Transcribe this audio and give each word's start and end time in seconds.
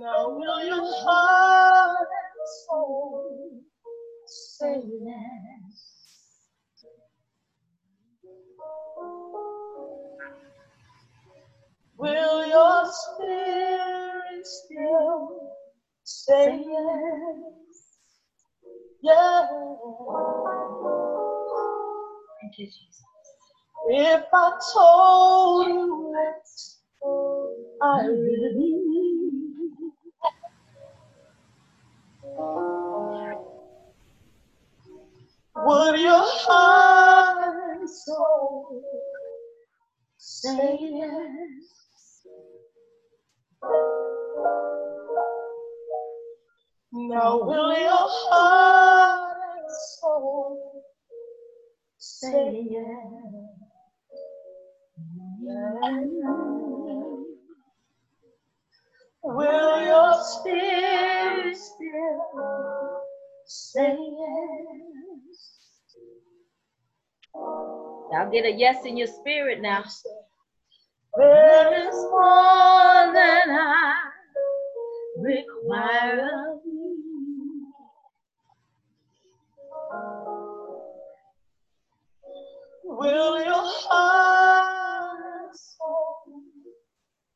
Now 0.00 0.28
will 0.30 0.64
your 0.64 0.84
heart 1.04 1.98
and 2.00 2.48
soul 2.68 3.52
say 4.26 4.76
yes? 5.02 5.74
Will 11.98 12.46
your 12.46 12.84
spirit 12.86 14.46
still 14.46 15.28
say 16.04 16.46
yes? 16.58 17.98
Yeah. 19.02 19.42
Thank 22.40 22.52
you, 22.58 22.66
Jesus. 22.66 23.02
If 23.88 24.20
I 24.32 24.50
told 24.74 25.66
you 25.66 26.12
what 26.12 26.34
I 27.82 28.02
really 28.06 28.82
would 35.56 36.00
your 36.00 36.22
heart 36.24 37.78
and 37.78 37.90
soul 37.90 38.82
say 40.18 40.78
yes? 40.80 42.26
Now 46.92 47.38
will 47.42 47.72
your 47.78 48.08
heart 48.30 49.36
and 49.56 49.70
soul 50.00 50.82
say 51.98 52.66
yes? 52.70 53.50
Will 59.22 59.84
your 59.86 60.14
spirit 60.24 61.09
say 63.50 63.96
yes? 63.96 65.50
Y'all 68.12 68.30
get 68.30 68.44
a 68.44 68.52
yes 68.52 68.84
in 68.84 68.96
your 68.96 69.08
spirit 69.08 69.60
now. 69.60 69.82
There 71.16 71.88
is 71.88 71.94
more 71.94 73.12
than 73.12 73.50
I 73.50 73.94
require 75.16 76.52
of 76.52 76.60
thee. 76.64 77.64
Will 82.84 83.44
your 83.44 83.64
heart 83.64 85.18
and 85.48 85.58
soul 85.58 86.42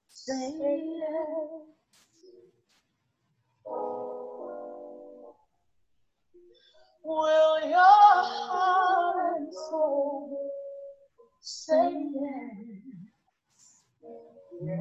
say 0.09 0.53
yes? 0.57 1.75
Will 7.05 7.61
your 7.69 7.79
heart 7.79 9.37
and 9.39 9.53
soul 9.53 10.51
say 11.41 11.95
yes? 12.15 13.83
Yeah. 14.63 14.79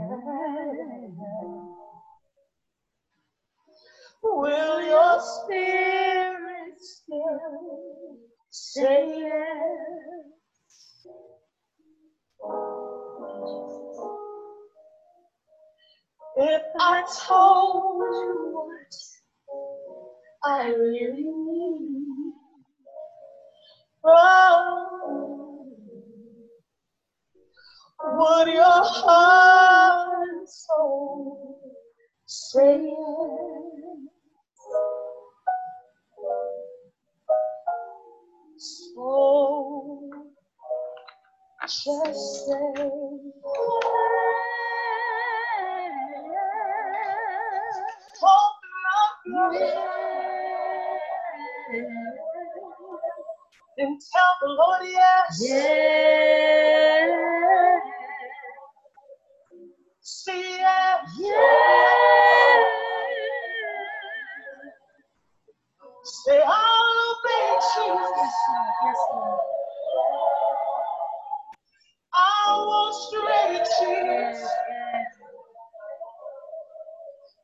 Will 4.24 4.82
your 4.84 5.20
spirit 5.22 6.76
still 6.80 8.18
say 8.52 9.20
yes? 9.20 10.34
If 16.38 16.62
I 16.80 17.04
told 17.28 18.02
you 18.02 18.52
what 18.54 18.94
I 20.46 20.68
really 20.68 21.24
need, 21.24 22.34
oh, 24.04 25.68
would 28.04 28.48
your 28.48 28.84
heart 28.84 30.28
and 30.28 30.50
soul 30.50 31.60
say? 32.26 32.94
So 38.58 40.10
just 41.68 42.46
say 42.46 42.74
yes. 46.34 47.78
Up 48.24 48.54
your 49.26 50.03
and 53.78 54.02
tell 54.14 54.34
the 54.42 54.50
Lord 54.50 54.82
yes. 54.84 55.42
Yeah. 55.42 57.08
Say 60.02 60.42
yes. 60.42 61.00
Yeah. 61.20 62.64
Say 66.04 66.42
I'll 66.46 67.16
obey 67.16 67.56
Jesus. 67.76 68.34
Yes, 68.84 68.98
Lord. 69.14 69.40
I 72.14 72.58
will 72.58 72.94
stray 72.94 73.58
Jesus. 73.80 74.50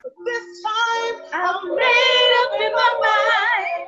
But 0.04 0.14
this 0.26 0.46
time 0.64 1.16
I'm 1.34 1.76
made 1.76 2.34
up 2.44 2.62
in 2.62 2.74
my 2.74 2.94
mind. 3.02 3.79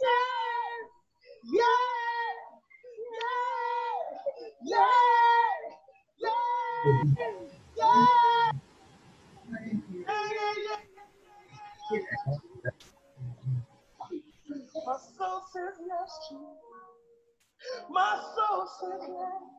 Yeah, 0.01 1.55
yeah, 1.55 1.79
yeah, 4.67 4.83
yeah, 6.19 6.33
yeah. 7.77 8.51
My 14.85 14.97
soul 15.17 15.41
says 15.53 15.77
yes, 15.87 16.11
Jesus. 16.29 16.47
My 17.89 18.21
soul 18.35 18.67
says 18.79 19.09
yes. 19.09 19.58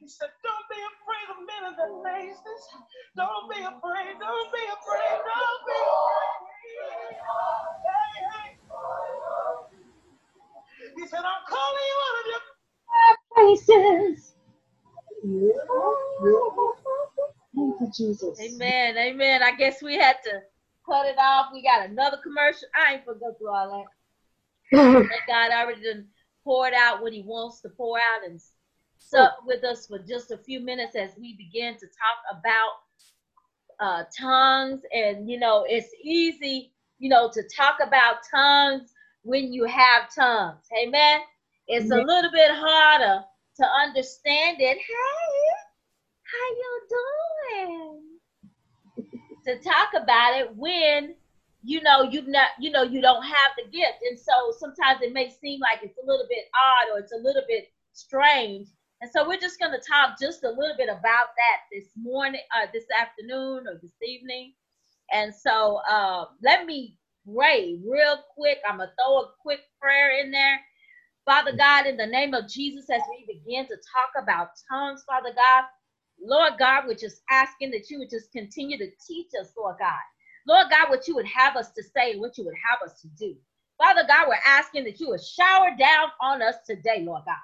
He 0.00 0.08
said, 0.08 0.30
Don't 0.42 0.66
be 0.70 0.76
afraid 0.76 1.28
of 1.32 1.38
men 1.46 1.62
of 1.70 1.76
the 1.76 1.88
nations. 2.10 2.62
Don't 3.16 3.50
be 3.50 3.58
afraid. 3.58 4.14
Don't 4.20 4.52
be 4.52 4.62
afraid. 4.68 5.18
Don't 5.26 5.62
be 5.66 5.78
afraid. 5.82 6.46
He 10.96 11.06
said, 11.06 11.20
I'm 11.20 11.44
calling 11.48 11.86
you 11.90 11.98
out 12.06 12.16
of 12.20 12.26
your 12.30 12.42
Faces. 13.36 14.34
Thank 17.54 17.80
you, 17.80 17.90
Jesus. 17.96 18.40
Amen. 18.40 18.96
Amen. 18.96 19.42
I 19.42 19.52
guess 19.56 19.82
we 19.82 19.94
had 19.94 20.16
to 20.24 20.42
cut 20.86 21.06
it 21.06 21.18
off. 21.18 21.50
We 21.52 21.62
got 21.62 21.88
another 21.88 22.18
commercial. 22.22 22.68
I 22.74 22.94
ain't 22.94 23.06
gonna 23.06 23.18
go 23.18 23.34
through 23.34 23.54
all 23.54 23.84
that. 24.72 24.72
Thank 25.08 25.26
God 25.28 25.50
already 25.52 25.82
done 25.82 26.06
poured 26.44 26.74
out 26.74 27.02
what 27.02 27.12
he 27.12 27.22
wants 27.22 27.60
to 27.60 27.68
pour 27.70 27.98
out 27.98 28.28
and 28.28 28.40
sup 28.98 29.38
with 29.44 29.64
us 29.64 29.86
for 29.86 29.98
just 29.98 30.30
a 30.30 30.38
few 30.38 30.60
minutes 30.60 30.96
as 30.96 31.10
we 31.18 31.36
begin 31.36 31.74
to 31.74 31.86
talk 31.86 32.38
about 32.38 32.70
uh, 33.80 34.04
tongues. 34.18 34.80
And 34.92 35.28
you 35.28 35.38
know, 35.38 35.64
it's 35.68 35.90
easy, 36.02 36.72
you 36.98 37.08
know, 37.08 37.30
to 37.32 37.42
talk 37.54 37.78
about 37.82 38.16
tongues 38.30 38.92
when 39.22 39.52
you 39.52 39.64
have 39.64 40.14
tongues. 40.14 40.64
Amen. 40.80 41.20
It's 41.68 41.90
a 41.90 41.96
little 41.96 42.30
bit 42.30 42.50
harder 42.52 43.24
to 43.56 43.66
understand 43.84 44.58
it. 44.60 44.78
Hey, 44.78 45.56
how 46.22 46.48
you 46.56 46.80
doing? 46.88 48.15
To 49.46 49.58
talk 49.58 49.88
about 49.94 50.38
it 50.38 50.54
when 50.56 51.14
you 51.62 51.82
know 51.82 52.02
you've 52.02 52.28
not 52.28 52.48
you 52.60 52.70
know 52.70 52.82
you 52.82 53.00
don't 53.00 53.22
have 53.22 53.52
the 53.56 53.70
gift. 53.70 53.98
And 54.08 54.18
so 54.18 54.32
sometimes 54.58 55.02
it 55.02 55.12
may 55.12 55.30
seem 55.30 55.60
like 55.60 55.80
it's 55.82 55.98
a 56.02 56.06
little 56.06 56.26
bit 56.28 56.46
odd 56.54 56.94
or 56.94 57.00
it's 57.00 57.12
a 57.12 57.22
little 57.22 57.42
bit 57.48 57.68
strange. 57.92 58.68
And 59.00 59.10
so 59.12 59.26
we're 59.26 59.40
just 59.40 59.60
going 59.60 59.72
to 59.72 59.86
talk 59.86 60.18
just 60.20 60.42
a 60.44 60.48
little 60.48 60.76
bit 60.76 60.88
about 60.88 61.28
that 61.36 61.58
this 61.70 61.88
morning 61.96 62.40
uh, 62.56 62.66
this 62.72 62.86
afternoon 62.98 63.66
or 63.68 63.78
this 63.82 63.92
evening. 64.02 64.54
And 65.12 65.34
so 65.34 65.80
uh, 65.88 66.26
let 66.42 66.66
me 66.66 66.96
pray 67.26 67.78
real 67.86 68.20
quick. 68.34 68.58
I'm 68.68 68.78
going 68.78 68.88
to 68.88 68.94
throw 68.94 69.18
a 69.20 69.28
quick 69.42 69.60
prayer 69.80 70.20
in 70.24 70.30
there. 70.30 70.60
Father 71.26 71.56
god 71.56 71.86
in 71.86 71.96
the 71.96 72.06
name 72.06 72.34
of 72.34 72.48
jesus 72.48 72.88
as 72.88 73.02
we 73.10 73.26
begin 73.26 73.66
to 73.66 73.74
talk 73.74 74.22
about 74.22 74.50
tongues 74.70 75.02
father 75.08 75.34
god 75.34 75.64
Lord 76.22 76.54
God, 76.58 76.84
we're 76.86 76.94
just 76.94 77.22
asking 77.30 77.70
that 77.72 77.90
you 77.90 77.98
would 77.98 78.10
just 78.10 78.32
continue 78.32 78.78
to 78.78 78.90
teach 79.06 79.28
us, 79.40 79.52
Lord 79.56 79.76
God. 79.78 80.00
Lord 80.46 80.68
God, 80.70 80.90
what 80.90 81.08
you 81.08 81.14
would 81.16 81.26
have 81.26 81.56
us 81.56 81.72
to 81.72 81.82
say 81.82 82.12
and 82.12 82.20
what 82.20 82.38
you 82.38 82.44
would 82.44 82.54
have 82.70 82.80
us 82.88 83.00
to 83.02 83.08
do. 83.08 83.34
Father 83.78 84.04
God, 84.08 84.26
we're 84.28 84.36
asking 84.46 84.84
that 84.84 85.00
you 85.00 85.08
would 85.10 85.22
shower 85.22 85.70
down 85.78 86.08
on 86.22 86.42
us 86.42 86.56
today, 86.66 87.02
Lord 87.04 87.22
God. 87.26 87.36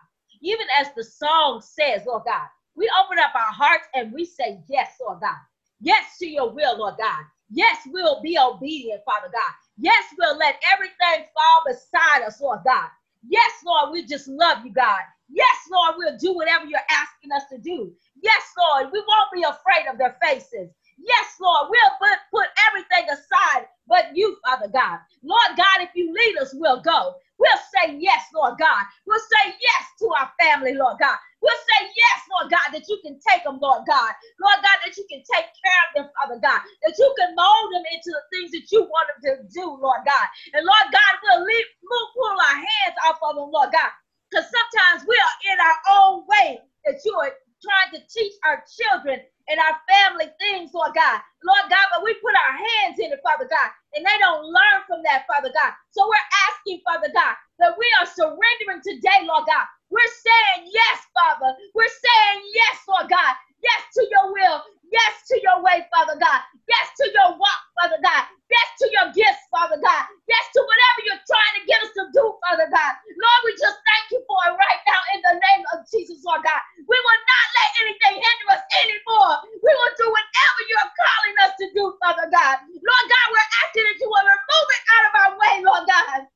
Even 0.42 0.66
as 0.80 0.88
the 0.96 1.04
song 1.04 1.62
says, 1.62 2.02
Lord 2.06 2.24
God, 2.26 2.46
we 2.76 2.90
open 3.04 3.18
up 3.18 3.34
our 3.34 3.52
hearts 3.52 3.86
and 3.94 4.12
we 4.12 4.24
say, 4.24 4.60
Yes, 4.68 4.92
Lord 5.00 5.20
God. 5.20 5.36
Yes 5.80 6.18
to 6.18 6.26
your 6.26 6.50
will, 6.52 6.78
Lord 6.78 6.94
God. 6.98 7.24
Yes, 7.50 7.78
we'll 7.92 8.22
be 8.22 8.38
obedient, 8.38 9.02
Father 9.04 9.28
God. 9.32 9.54
Yes, 9.78 10.04
we'll 10.18 10.38
let 10.38 10.60
everything 10.72 11.26
fall 11.34 11.64
beside 11.66 12.22
us, 12.26 12.40
Lord 12.40 12.60
God. 12.66 12.88
Yes, 13.28 13.52
Lord, 13.66 13.92
we 13.92 14.06
just 14.06 14.28
love 14.28 14.64
you, 14.64 14.72
God. 14.72 15.00
Yes, 15.32 15.58
Lord, 15.72 15.96
we'll 15.98 16.18
do 16.18 16.34
whatever 16.34 16.66
you're 16.66 16.88
asking 16.90 17.32
us 17.32 17.44
to 17.52 17.58
do. 17.58 17.92
Yes, 18.22 18.42
Lord, 18.58 18.92
we 18.92 19.02
won't 19.08 19.32
be 19.34 19.42
afraid 19.44 19.88
of 19.90 19.98
their 19.98 20.16
faces. 20.22 20.70
Yes, 20.98 21.28
Lord, 21.40 21.68
we'll 21.70 21.94
put, 21.98 22.18
put 22.32 22.48
everything 22.68 23.10
aside 23.10 23.68
but 23.88 24.14
you, 24.14 24.36
Father 24.46 24.68
God. 24.68 25.00
Lord 25.24 25.56
God, 25.56 25.82
if 25.82 25.90
you 25.94 26.12
lead 26.14 26.38
us, 26.38 26.54
we'll 26.54 26.82
go. 26.82 27.16
We'll 27.38 27.64
say 27.74 27.96
yes, 27.98 28.24
Lord 28.34 28.58
God. 28.58 28.84
We'll 29.06 29.20
say 29.20 29.54
yes 29.60 29.84
to 30.00 30.06
our 30.20 30.30
family, 30.40 30.74
Lord 30.74 30.98
God. 31.00 31.18
We'll 31.42 31.62
say 31.74 31.90
yes, 31.96 32.18
Lord 32.30 32.50
God, 32.52 32.70
that 32.72 32.88
you 32.88 33.00
can 33.02 33.18
take 33.18 33.44
them, 33.44 33.58
Lord 33.60 33.82
God. 33.88 34.12
Lord 34.40 34.60
God, 34.62 34.78
that 34.86 34.96
you 34.96 35.04
can 35.10 35.22
take 35.26 35.50
care 35.58 35.82
of 35.88 35.92
them, 35.96 36.08
Father 36.14 36.38
God. 36.38 36.62
That 36.86 36.94
you 36.98 37.08
can 37.18 37.34
mold 37.34 37.68
them 37.74 37.84
into 37.90 38.14
the 38.14 38.24
things 38.30 38.52
that 38.54 38.70
you 38.70 38.86
want 38.86 39.10
them 39.10 39.20
to 39.26 39.32
do, 39.50 39.66
Lord 39.66 40.06
God. 40.06 40.26
And 40.54 40.62
Lord 40.64 40.88
God, 40.94 41.12
we'll 41.26 41.44
leave, 41.44 41.68
we'll 41.82 42.10
pull 42.14 42.38
our 42.38 42.58
hands 42.62 42.96
off 43.10 43.18
of 43.26 43.36
them, 43.36 43.50
Lord 43.50 43.72
God. 43.74 43.90
Because 44.32 44.48
sometimes 44.48 45.04
we 45.08 45.16
are 45.20 45.36
in 45.52 45.58
our 45.60 45.80
own 46.00 46.24
way 46.26 46.60
that 46.88 47.04
you 47.04 47.12
are 47.20 47.36
trying 47.60 47.92
to 47.94 48.00
teach 48.08 48.32
our 48.48 48.64
children 48.64 49.20
and 49.52 49.60
our 49.60 49.76
family 49.84 50.32
things, 50.40 50.72
Lord 50.72 50.96
God. 50.96 51.20
Lord 51.44 51.68
God, 51.70 51.86
but 51.92 52.02
we 52.02 52.16
put 52.24 52.32
our 52.34 52.56
hands 52.56 52.98
in 52.98 53.12
it, 53.12 53.20
Father 53.22 53.44
God, 53.46 53.70
and 53.94 54.02
they 54.06 54.18
don't 54.18 54.48
learn 54.48 54.80
from 54.88 55.04
that, 55.04 55.28
Father 55.28 55.52
God. 55.52 55.72
So 55.92 56.08
we're 56.08 56.30
asking, 56.48 56.80
Father 56.88 57.12
God, 57.12 57.36
that 57.60 57.76
we 57.76 57.86
are 58.00 58.08
surrendering 58.08 58.80
today, 58.82 59.28
Lord 59.28 59.44
God. 59.46 59.66
We're 59.92 60.14
saying 60.24 60.72
yes, 60.72 60.98
Father. 61.12 61.52
We're 61.76 61.92
saying 61.92 62.38
yes, 62.56 62.76
Lord 62.88 63.10
God. 63.12 63.34
Yes 63.62 63.82
to 63.94 64.02
your 64.10 64.32
will. 64.32 64.58
Yes 64.92 65.14
to 65.32 65.40
your 65.40 65.64
way, 65.64 65.80
Father 65.88 66.20
God. 66.20 66.40
Yes 66.68 66.86
to 67.00 67.08
your 67.16 67.32
walk, 67.40 67.60
Father 67.80 67.96
God. 68.04 68.28
Yes 68.52 68.68
to 68.84 68.86
your 68.92 69.08
gifts, 69.16 69.48
Father 69.48 69.80
God. 69.80 70.02
Yes 70.28 70.44
to 70.52 70.60
whatever 70.60 71.00
you're 71.08 71.24
trying 71.24 71.54
to 71.56 71.62
get 71.64 71.80
us 71.80 71.92
to 71.96 72.04
do, 72.12 72.24
Father 72.44 72.68
God. 72.68 72.92
Lord, 73.16 73.40
we 73.48 73.56
just 73.56 73.80
thank 73.88 74.12
you 74.12 74.20
for 74.28 74.36
it 74.52 74.54
right 74.54 74.82
now 74.84 75.00
in 75.16 75.20
the 75.24 75.36
name 75.40 75.64
of 75.72 75.88
Jesus, 75.88 76.20
Lord 76.20 76.44
God. 76.44 76.60
We 76.76 76.98
will 77.00 77.22
not 77.24 77.46
let 77.56 77.70
anything 77.88 78.14
hinder 78.20 78.48
us 78.52 78.64
anymore. 78.84 79.40
We 79.64 79.72
will 79.72 79.94
do 79.96 80.06
whatever 80.12 80.60
you're 80.68 80.92
calling 81.00 81.36
us 81.48 81.52
to 81.56 81.66
do, 81.72 81.84
Father 82.04 82.28
God. 82.28 82.56
Lord 82.68 83.06
God, 83.08 83.26
we're 83.32 83.50
asking 83.64 83.88
that 83.88 83.96
you 83.96 84.08
will 84.12 84.28
remove 84.28 84.68
it 84.76 84.82
out 84.92 85.04
of 85.08 85.12
our 85.16 85.32
way, 85.40 85.54
Lord 85.64 85.84
God. 85.88 86.28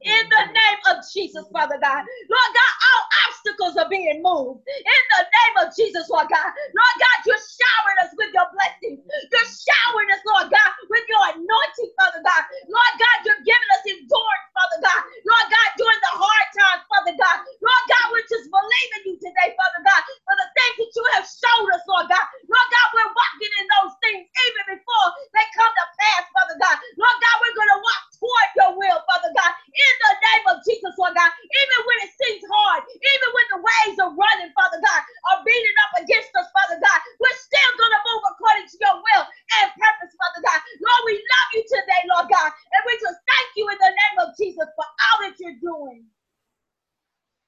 In 0.00 0.24
the 0.32 0.44
name 0.48 0.80
of 0.88 1.04
Jesus, 1.12 1.44
Father 1.52 1.76
God. 1.76 2.00
Lord 2.00 2.50
God, 2.56 2.72
all 2.88 3.02
obstacles 3.28 3.76
are 3.76 3.88
being 3.92 4.24
moved. 4.24 4.64
In 4.64 5.02
the 5.12 5.22
name 5.28 5.54
of 5.60 5.76
Jesus, 5.76 6.08
Lord 6.08 6.24
God. 6.32 6.50
Lord 6.72 6.96
God, 6.96 7.18
you're 7.28 7.36
showering 7.44 7.98
us 8.00 8.12
with 8.16 8.32
your 8.32 8.48
blessings. 8.48 9.04
You're 9.04 9.52
showering 9.52 10.08
us, 10.08 10.24
Lord 10.24 10.48
God, 10.48 10.70
with 10.88 11.04
your 11.04 11.20
anointing, 11.36 11.92
Father 12.00 12.22
God. 12.24 12.42
Lord 12.72 12.94
God, 12.96 13.16
you're 13.28 13.44
giving 13.44 13.70
us 13.76 13.84
endurance, 13.92 14.48
Father 14.56 14.80
God. 14.80 15.00
Lord 15.28 15.46
God, 15.52 15.68
during 15.76 16.00
the 16.00 16.14
hard 16.16 16.48
times, 16.56 16.82
Father 16.88 17.14
God. 17.20 17.36
Lord 17.60 17.84
God, 17.92 18.04
we're 18.08 18.28
just 18.32 18.48
believing 18.48 19.02
you 19.04 19.16
today, 19.20 19.52
Father 19.52 19.84
God, 19.84 20.00
for 20.24 20.32
the 20.40 20.48
things 20.56 20.76
that 20.80 20.92
you 20.96 21.04
have 21.12 21.28
showed 21.28 21.68
us, 21.76 21.84
Lord 21.84 22.08
God. 22.08 22.24
Lord 22.48 22.68
God, 22.72 22.88
we're 22.96 23.12
walking 23.12 23.52
in 23.52 23.66
those 23.76 23.92
things 24.00 24.24
even 24.24 24.80
before 24.80 25.08
they 25.36 25.44
come 25.52 25.68
to 25.68 25.84
pass, 26.00 26.24
Father 26.32 26.56
God. 26.56 26.76
Lord 26.96 27.18
God, 27.20 27.36
we're 27.44 27.58
going 27.60 27.72
to 27.76 27.80
walk 27.84 28.02
toward 28.20 28.48
your 28.56 28.72
will, 28.76 29.00
Father 29.08 29.32
God, 29.32 29.52
in 29.72 29.94
the 30.04 30.14
name 30.20 30.44
of 30.52 30.56
Jesus, 30.60 30.92
Lord 31.00 31.16
God. 31.16 31.30
Even 31.32 31.78
when 31.88 31.98
it 32.04 32.12
seems 32.20 32.44
hard, 32.44 32.84
even 32.92 33.28
when 33.32 33.46
the 33.48 33.60
waves 33.64 33.98
are 33.98 34.12
running, 34.12 34.52
Father 34.52 34.76
God, 34.76 35.00
are 35.32 35.40
beating 35.40 35.78
up 35.88 36.04
against 36.04 36.28
us, 36.36 36.46
Father 36.52 36.76
God, 36.76 36.98
we're 37.16 37.40
still 37.40 37.72
going 37.80 37.94
to 37.96 38.02
move 38.04 38.22
according 38.36 38.68
to 38.68 38.76
your 38.76 38.96
will 39.00 39.24
and 39.24 39.66
purpose, 39.72 40.12
Father 40.20 40.42
God. 40.44 40.60
Lord, 40.84 41.02
we 41.08 41.16
love 41.16 41.48
you 41.56 41.62
today, 41.64 42.02
Lord 42.12 42.28
God, 42.28 42.50
and 42.52 42.82
we 42.84 42.92
just 43.00 43.18
thank 43.24 43.48
you 43.56 43.64
in 43.72 43.78
the 43.80 43.92
name 43.96 44.16
of 44.20 44.28
Jesus 44.36 44.68
for 44.76 44.84
all 44.84 45.16
that 45.24 45.34
you're 45.40 45.60
doing. 45.64 46.04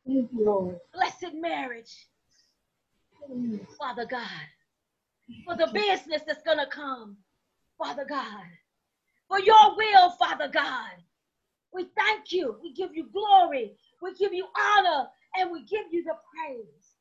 Thank 0.09 0.33
you, 0.33 0.41
Lord. 0.45 0.81
Blessed 0.97 1.37
marriage, 1.37 2.09
Father 3.77 4.09
God, 4.09 4.47
for 5.45 5.55
the 5.55 5.69
business 5.69 6.25
that's 6.27 6.43
going 6.43 6.59
to 6.59 6.67
come, 6.67 7.17
Father 7.79 8.05
God, 8.09 8.49
for 9.29 9.39
your 9.39 9.77
will, 9.77 10.11
Father 10.17 10.49
God. 10.49 10.97
We 11.73 11.87
thank 11.97 12.33
you. 12.33 12.57
We 12.63 12.73
give 12.73 12.91
you 12.95 13.09
glory. 13.13 13.73
We 14.03 14.13
give 14.15 14.33
you 14.35 14.47
honor 14.77 15.07
and 15.37 15.51
we 15.51 15.65
give 15.65 15.87
you 15.91 16.03
the 16.05 16.15
praise. 16.35 16.97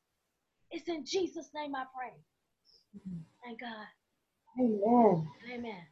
It's 0.72 0.88
in 0.88 1.04
Jesus' 1.06 1.50
name 1.54 1.76
I 1.76 1.84
pray. 1.94 2.14
Thank 3.44 3.60
God. 3.60 3.88
Amen. 4.60 5.28
Amen. 5.54 5.84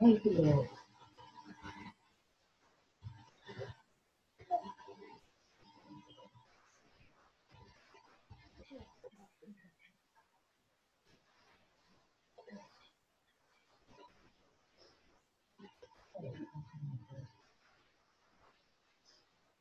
Thank 0.00 0.24
you, 0.26 0.32
Lord. 0.32 0.68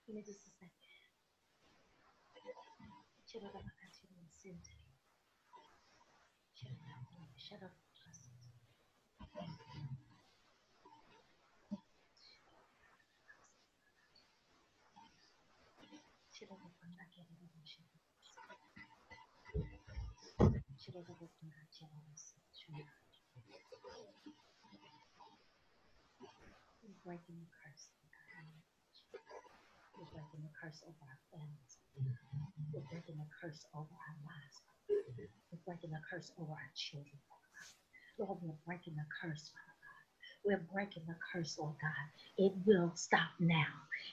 Give 0.07 0.15
me 0.17 0.23
just 0.25 0.39
a 7.63 7.71
second. 7.95 8.35
Shut 16.31 16.51
up. 16.51 16.59
We're 26.83 27.01
breaking 27.03 27.39
the 27.39 27.49
curse. 27.49 27.89
We're 29.97 30.05
breaking 30.11 30.43
the 30.43 30.51
curse 30.59 30.83
over 30.83 31.05
our 31.07 31.19
families. 31.31 31.79
We're 32.73 32.83
breaking 32.91 33.17
the 33.17 33.29
curse 33.41 33.65
over 33.73 33.95
our 33.95 34.17
lives. 34.27 34.57
We're 35.51 35.63
breaking 35.65 35.91
the 35.91 36.01
curse 36.09 36.31
over 36.37 36.51
our 36.51 36.71
children. 36.75 37.34
Lord, 38.19 38.37
we're 38.41 38.53
breaking 38.65 38.95
the 38.95 39.03
curse, 39.21 39.51
Father 39.51 39.75
God. 39.83 40.45
We're 40.45 40.73
breaking 40.73 41.03
the 41.07 41.15
curse, 41.33 41.57
Lord 41.59 41.75
God. 41.81 42.45
It 42.45 42.53
will 42.65 42.91
stop 42.95 43.29
now. 43.39 43.65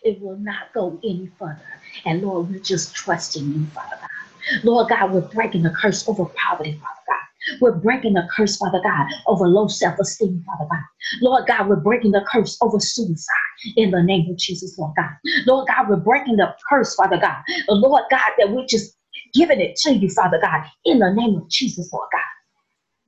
It 0.02 0.20
will 0.20 0.38
not 0.38 0.72
go 0.74 0.98
any 1.04 1.30
further. 1.38 1.60
And 2.06 2.22
Lord, 2.22 2.50
we're 2.50 2.60
just 2.60 2.94
trusting 2.96 3.46
you, 3.46 3.66
Father 3.66 3.98
God. 4.00 4.64
Lord 4.64 4.88
God, 4.88 5.12
we're 5.12 5.20
breaking 5.22 5.62
the 5.62 5.70
curse 5.70 6.08
over 6.08 6.26
poverty, 6.26 6.72
Father 6.74 7.00
God. 7.08 7.60
We're 7.60 7.76
breaking 7.78 8.14
the 8.14 8.28
curse, 8.36 8.56
Father 8.56 8.80
God, 8.82 9.06
over 9.28 9.48
low 9.48 9.68
self 9.68 9.98
esteem, 10.00 10.44
Father 10.46 10.68
God. 10.70 10.82
Lord 11.22 11.46
God, 11.46 11.68
we're 11.68 11.76
breaking 11.76 12.12
the 12.12 12.26
curse 12.32 12.58
over 12.62 12.80
suicide 12.80 13.76
in 13.76 13.92
the 13.92 14.02
name 14.02 14.30
of 14.30 14.38
Jesus, 14.38 14.78
Lord 14.78 14.94
God. 14.96 15.10
Lord 15.46 15.68
God, 15.68 15.88
we're 15.88 15.96
breaking 15.96 16.36
the 16.36 16.54
curse, 16.68 16.94
Father 16.96 17.18
God. 17.18 17.36
Lord 17.68 18.04
God, 18.10 18.32
that 18.38 18.50
we're 18.50 18.66
just 18.66 18.96
giving 19.34 19.60
it 19.60 19.76
to 19.76 19.94
you, 19.94 20.10
Father 20.10 20.40
God, 20.42 20.64
in 20.86 20.98
the 20.98 21.12
name 21.12 21.36
of 21.36 21.48
Jesus, 21.50 21.92
Lord 21.92 22.08
God. 22.12 22.22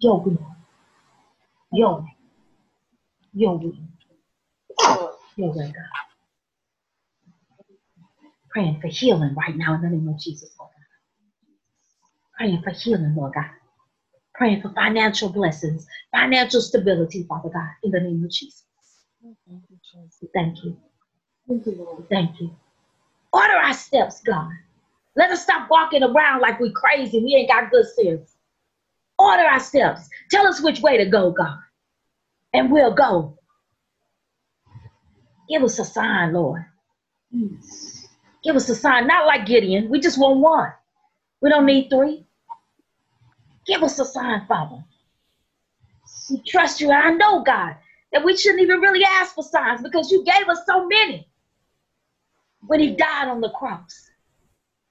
Your. 0.00 0.53
Your 3.34 3.58
will. 3.58 3.68
Your 5.36 5.52
way, 5.54 5.66
God. 5.66 6.00
Praying 8.50 8.80
for 8.80 8.88
healing 8.88 9.34
right 9.36 9.56
now 9.56 9.74
in 9.74 9.82
the 9.82 9.88
name 9.90 10.08
of 10.08 10.18
Jesus, 10.20 10.50
Lord 10.58 10.70
God. 10.72 12.38
Praying 12.38 12.62
for 12.62 12.70
healing, 12.72 13.14
Lord 13.16 13.34
God. 13.34 13.50
Praying 14.34 14.62
for 14.62 14.70
financial 14.70 15.30
blessings, 15.30 15.86
financial 16.12 16.60
stability, 16.60 17.24
Father 17.28 17.50
God, 17.50 17.68
in 17.84 17.90
the 17.92 18.00
name 18.00 18.24
of 18.24 18.30
Jesus. 18.30 18.64
Thank 20.34 20.64
you. 20.64 20.76
Thank 21.48 21.66
you, 21.66 21.72
Lord. 21.76 22.08
Thank 22.10 22.40
you. 22.40 22.50
Order 23.32 23.54
our 23.54 23.74
steps, 23.74 24.22
God. 24.22 24.50
Let 25.16 25.30
us 25.30 25.42
stop 25.42 25.68
walking 25.70 26.02
around 26.02 26.40
like 26.40 26.60
we're 26.60 26.72
crazy. 26.72 27.20
We 27.22 27.34
ain't 27.36 27.50
got 27.50 27.70
good 27.70 27.86
sense. 27.86 28.33
Order 29.18 29.42
our 29.42 29.60
steps. 29.60 30.08
Tell 30.30 30.46
us 30.46 30.62
which 30.62 30.80
way 30.80 30.96
to 30.98 31.06
go, 31.06 31.30
God. 31.30 31.58
And 32.52 32.70
we'll 32.70 32.94
go. 32.94 33.38
Give 35.48 35.62
us 35.62 35.78
a 35.78 35.84
sign, 35.84 36.32
Lord. 36.32 36.64
Give 38.42 38.56
us 38.56 38.68
a 38.68 38.74
sign, 38.74 39.06
not 39.06 39.26
like 39.26 39.46
Gideon. 39.46 39.88
We 39.88 40.00
just 40.00 40.18
want 40.18 40.40
one. 40.40 40.72
We 41.40 41.50
don't 41.50 41.66
need 41.66 41.88
three. 41.90 42.26
Give 43.66 43.82
us 43.82 43.98
a 43.98 44.04
sign, 44.04 44.46
Father. 44.46 44.84
We 46.30 46.42
trust 46.46 46.80
you. 46.80 46.90
I 46.90 47.10
know, 47.10 47.42
God, 47.42 47.76
that 48.12 48.24
we 48.24 48.36
shouldn't 48.36 48.62
even 48.62 48.80
really 48.80 49.04
ask 49.04 49.34
for 49.34 49.42
signs 49.42 49.82
because 49.82 50.10
you 50.10 50.24
gave 50.24 50.48
us 50.48 50.60
so 50.66 50.86
many 50.86 51.28
when 52.66 52.80
He 52.80 52.94
died 52.94 53.28
on 53.28 53.40
the 53.40 53.50
cross. 53.50 54.10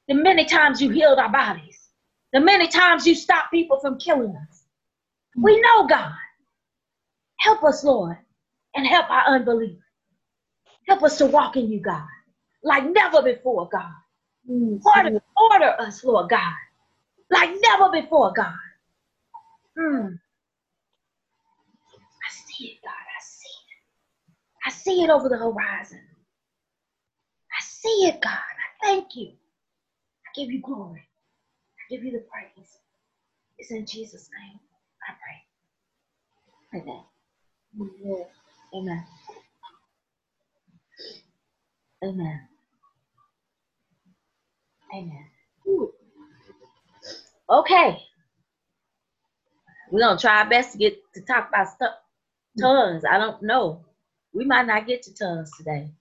The 0.08 0.16
many 0.16 0.46
times 0.46 0.82
you 0.82 0.90
healed 0.90 1.20
our 1.20 1.32
bodies, 1.32 1.73
the 2.34 2.40
many 2.40 2.68
times 2.68 3.08
you 3.08 3.16
stop 3.16 3.52
people 3.52 3.80
from 3.80 4.00
killing 4.00 4.36
us. 4.36 4.64
We 5.42 5.60
know, 5.62 5.88
God. 5.88 6.14
Help 7.40 7.64
us, 7.64 7.84
Lord, 7.84 8.18
and 8.76 8.88
help 8.88 9.10
our 9.10 9.36
unbelief. 9.36 9.80
Help 10.88 11.04
us 11.04 11.18
to 11.20 11.26
walk 11.26 11.56
in 11.58 11.72
you, 11.72 11.80
God, 11.82 12.08
like 12.64 12.86
never 12.90 13.22
before, 13.22 13.70
God. 13.72 13.92
Yes. 14.48 14.82
Order, 14.96 15.22
order 15.38 15.76
us, 15.80 16.04
Lord 16.04 16.30
God, 16.30 16.54
like 17.32 17.52
never 17.62 17.92
before, 17.92 18.34
God. 18.34 18.54
Mm. 19.78 20.20
I 22.10 22.32
see 22.32 22.66
it, 22.66 22.78
God. 22.84 22.92
I 22.92 23.22
see 23.24 23.50
it. 23.50 24.68
I 24.68 24.72
see 24.72 25.04
it 25.04 25.10
over 25.10 25.30
the 25.30 25.38
horizon. 25.38 26.02
I 27.52 27.64
see 27.64 28.08
it, 28.08 28.22
God. 28.22 28.32
I 28.34 28.86
thank 28.86 29.16
you. 29.16 29.30
I 29.30 30.30
give 30.36 30.52
you 30.52 30.62
glory. 30.62 31.08
Give 31.94 32.04
you 32.06 32.12
the 32.14 32.26
praise. 32.32 32.80
It's 33.60 33.70
in 33.70 33.86
Jesus' 33.86 34.28
name 34.34 34.60
I 35.08 35.14
pray. 36.74 36.82
Amen. 36.82 37.04
Amen. 38.74 39.06
Amen. 42.04 42.48
Amen. 44.96 45.26
Okay. 47.48 48.04
We're 49.92 50.00
gonna 50.00 50.20
try 50.20 50.40
our 50.42 50.50
best 50.50 50.72
to 50.72 50.80
get 50.80 50.98
to 51.14 51.22
talk 51.22 51.50
about 51.50 51.70
stuff 51.70 51.94
tongues. 52.60 53.04
I 53.08 53.20
don't 53.20 53.44
know. 53.44 53.86
We 54.34 54.46
might 54.46 54.66
not 54.66 54.88
get 54.88 55.04
to 55.04 55.14
tongues 55.14 55.52
today. 55.56 55.92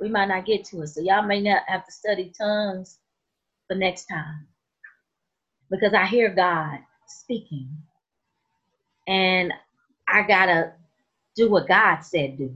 We 0.00 0.08
might 0.10 0.28
not 0.28 0.46
get 0.46 0.64
to 0.66 0.82
it. 0.82 0.86
So 0.86 1.00
y'all 1.00 1.26
may 1.26 1.40
not 1.40 1.64
have 1.66 1.84
to 1.86 1.90
study 1.92 2.32
tongues 2.38 3.00
for 3.66 3.74
next 3.74 4.04
time. 4.04 4.46
Because 5.70 5.94
I 5.94 6.06
hear 6.06 6.30
God 6.34 6.78
speaking. 7.06 7.68
And 9.06 9.52
I 10.08 10.22
gotta 10.22 10.72
do 11.36 11.50
what 11.50 11.68
God 11.68 12.00
said 12.00 12.38
do. 12.38 12.54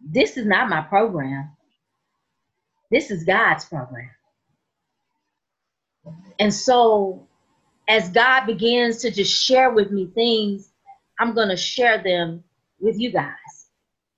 This 0.00 0.36
is 0.36 0.46
not 0.46 0.68
my 0.68 0.82
program. 0.82 1.50
This 2.90 3.10
is 3.10 3.24
God's 3.24 3.64
program. 3.64 4.10
And 6.38 6.52
so, 6.52 7.26
as 7.88 8.10
God 8.10 8.46
begins 8.46 8.98
to 9.02 9.10
just 9.10 9.32
share 9.44 9.70
with 9.70 9.90
me 9.90 10.10
things, 10.14 10.72
I'm 11.20 11.34
going 11.34 11.48
to 11.48 11.56
share 11.56 12.02
them 12.02 12.44
with 12.80 12.98
you 12.98 13.12
guys. 13.12 13.68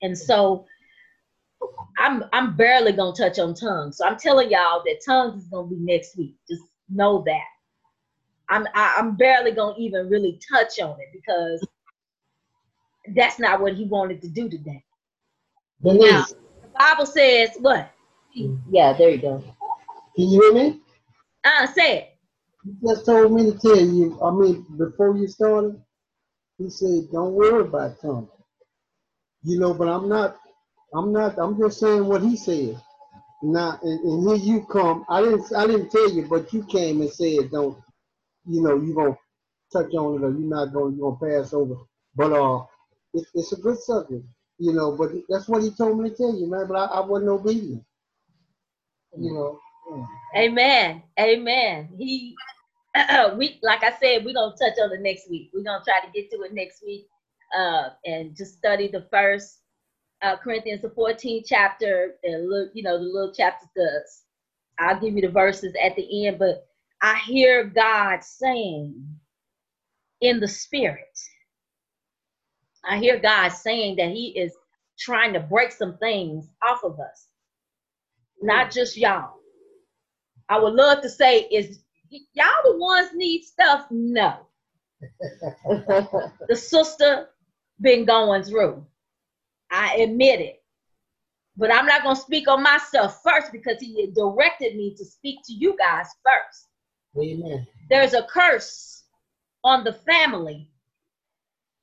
And 0.01 0.17
so, 0.17 0.65
I'm 1.97 2.23
I'm 2.33 2.55
barely 2.55 2.93
to 3.15 3.23
touch 3.23 3.39
on 3.39 3.53
tongues. 3.53 3.97
So 3.97 4.05
I'm 4.05 4.17
telling 4.17 4.51
y'all 4.51 4.83
that 4.85 5.01
tongues 5.05 5.43
is 5.43 5.49
to 5.69 5.75
be 5.75 5.81
next 5.81 6.17
week. 6.17 6.35
Just 6.49 6.63
know 6.89 7.23
that. 7.25 7.43
I'm 8.49 8.67
I, 8.73 8.95
I'm 8.97 9.15
barely 9.15 9.51
going 9.51 9.75
to 9.75 9.81
even 9.81 10.09
really 10.09 10.39
touch 10.51 10.79
on 10.79 10.97
it 10.99 11.09
because 11.13 11.65
that's 13.15 13.39
not 13.39 13.61
what 13.61 13.73
he 13.75 13.85
wanted 13.85 14.21
to 14.21 14.27
do 14.27 14.49
today. 14.49 14.83
Denise, 15.83 16.33
The 16.61 16.67
Bible 16.77 17.05
says 17.05 17.51
what? 17.59 17.91
Yeah, 18.69 18.93
there 18.93 19.09
you 19.09 19.17
go. 19.17 19.43
can 20.15 20.29
you 20.29 20.41
hear 20.41 20.53
me? 20.53 20.81
Uh, 21.43 21.67
say 21.67 21.97
it. 21.97 22.17
You 22.65 22.75
just 22.87 23.05
told 23.05 23.31
me 23.31 23.51
to 23.51 23.57
tell 23.57 23.79
you, 23.79 24.19
I 24.21 24.31
mean, 24.31 24.65
before 24.77 25.15
you 25.15 25.27
started, 25.27 25.79
he 26.57 26.69
said, 26.69 27.11
don't 27.11 27.33
worry 27.33 27.61
about 27.61 28.01
tongues. 28.01 28.29
You 29.43 29.59
know, 29.59 29.73
but 29.73 29.87
I'm 29.87 30.09
not, 30.09 30.37
I'm 30.93 31.13
not, 31.13 31.37
I'm 31.37 31.57
just 31.59 31.79
saying 31.79 32.05
what 32.05 32.23
he 32.23 32.35
said. 32.35 32.81
Now, 33.45 33.79
and, 33.83 33.99
and 33.99 34.27
here 34.27 34.55
you 34.55 34.65
come. 34.65 35.05
I 35.07 35.21
didn't, 35.21 35.53
I 35.55 35.67
didn't 35.67 35.91
tell 35.91 36.09
you, 36.11 36.25
but 36.27 36.51
you 36.51 36.63
came 36.65 37.01
and 37.01 37.11
said, 37.11 37.51
don't, 37.51 37.77
you 38.47 38.61
know, 38.61 38.81
you're 38.81 38.95
going 38.95 39.13
to 39.13 39.19
touch 39.71 39.93
on 39.93 40.15
it 40.15 40.25
or 40.25 40.31
you're 40.31 40.49
not 40.49 40.73
going, 40.73 40.95
you're 40.95 41.11
going 41.11 41.33
to 41.33 41.41
pass 41.41 41.53
over. 41.53 41.75
But 42.15 42.33
uh, 42.33 42.63
it, 43.13 43.25
it's 43.35 43.51
a 43.51 43.57
good 43.57 43.77
subject, 43.77 44.25
you 44.57 44.73
know, 44.73 44.95
but 44.97 45.11
that's 45.29 45.47
what 45.47 45.61
he 45.61 45.71
told 45.71 45.99
me 45.99 46.09
to 46.09 46.15
tell 46.15 46.35
you, 46.35 46.49
man, 46.49 46.65
but 46.67 46.75
I, 46.75 46.85
I 46.85 46.99
wasn't 47.01 47.29
obedient. 47.29 47.83
You 49.17 49.33
know. 49.33 49.59
Amen. 50.35 51.03
Amen. 51.19 51.89
He 51.97 52.35
we 53.37 53.59
like 53.61 53.83
I 53.83 53.93
said, 53.99 54.25
we're 54.25 54.33
gonna 54.33 54.55
touch 54.55 54.77
on 54.81 54.91
it 54.91 55.01
next 55.01 55.29
week. 55.29 55.51
We're 55.53 55.63
gonna 55.63 55.83
try 55.83 55.99
to 55.99 56.11
get 56.11 56.31
to 56.31 56.41
it 56.41 56.53
next 56.53 56.83
week, 56.83 57.07
uh, 57.57 57.89
and 58.05 58.35
just 58.35 58.57
study 58.57 58.87
the 58.87 59.07
first 59.11 59.59
uh, 60.21 60.37
Corinthians, 60.37 60.81
the 60.81 60.89
14th 60.89 61.45
chapter, 61.47 62.15
and 62.23 62.49
look, 62.49 62.71
you 62.73 62.83
know, 62.83 62.97
the 62.97 63.03
little 63.03 63.33
chapters. 63.33 63.69
The 63.75 64.01
I'll 64.79 64.99
give 64.99 65.15
you 65.15 65.21
the 65.21 65.29
verses 65.29 65.73
at 65.83 65.95
the 65.95 66.27
end, 66.27 66.39
but 66.39 66.67
I 67.01 67.17
hear 67.25 67.65
God 67.65 68.23
saying 68.23 69.05
in 70.21 70.39
the 70.39 70.47
spirit. 70.47 71.19
I 72.83 72.97
hear 72.97 73.19
God 73.19 73.49
saying 73.49 73.97
that 73.97 74.09
He 74.11 74.29
is 74.37 74.53
trying 74.99 75.33
to 75.33 75.39
break 75.39 75.71
some 75.71 75.97
things 75.97 76.47
off 76.67 76.83
of 76.83 76.99
us, 76.99 77.27
not 78.41 78.71
just 78.71 78.97
y'all. 78.97 79.35
I 80.49 80.59
would 80.59 80.73
love 80.73 81.01
to 81.01 81.09
say, 81.09 81.41
is 81.41 81.79
y'all 82.09 82.47
the 82.63 82.77
ones 82.77 83.09
need 83.13 83.43
stuff? 83.43 83.87
No. 83.91 84.47
the 86.49 86.55
sister 86.55 87.29
been 87.81 88.05
going 88.05 88.43
through. 88.43 88.85
I 89.71 89.95
admit 89.97 90.39
it. 90.39 90.61
But 91.57 91.73
I'm 91.73 91.85
not 91.85 92.03
going 92.03 92.15
to 92.15 92.21
speak 92.21 92.47
on 92.47 92.61
myself 92.61 93.21
first 93.23 93.51
because 93.51 93.79
he 93.79 94.11
directed 94.13 94.75
me 94.75 94.93
to 94.97 95.05
speak 95.05 95.39
to 95.45 95.53
you 95.53 95.75
guys 95.77 96.07
first. 96.23 96.67
Amen. 97.17 97.65
There's 97.89 98.13
a 98.13 98.23
curse 98.23 99.03
on 99.63 99.83
the 99.83 99.93
family 99.93 100.69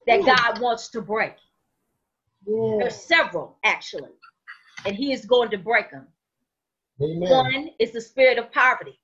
that 0.07 0.25
God 0.25 0.61
wants 0.61 0.89
to 0.91 1.01
break. 1.01 1.37
Yeah. 2.47 2.77
There's 2.81 2.97
several, 2.97 3.57
actually. 3.65 4.11
And 4.85 4.95
he 4.95 5.13
is 5.13 5.25
going 5.25 5.51
to 5.51 5.59
break 5.59 5.91
them. 5.91 6.07
Amen. 7.01 7.31
One 7.31 7.71
is 7.79 7.93
the 7.93 8.01
spirit 8.01 8.39
of 8.39 8.53
poverty. 8.53 8.99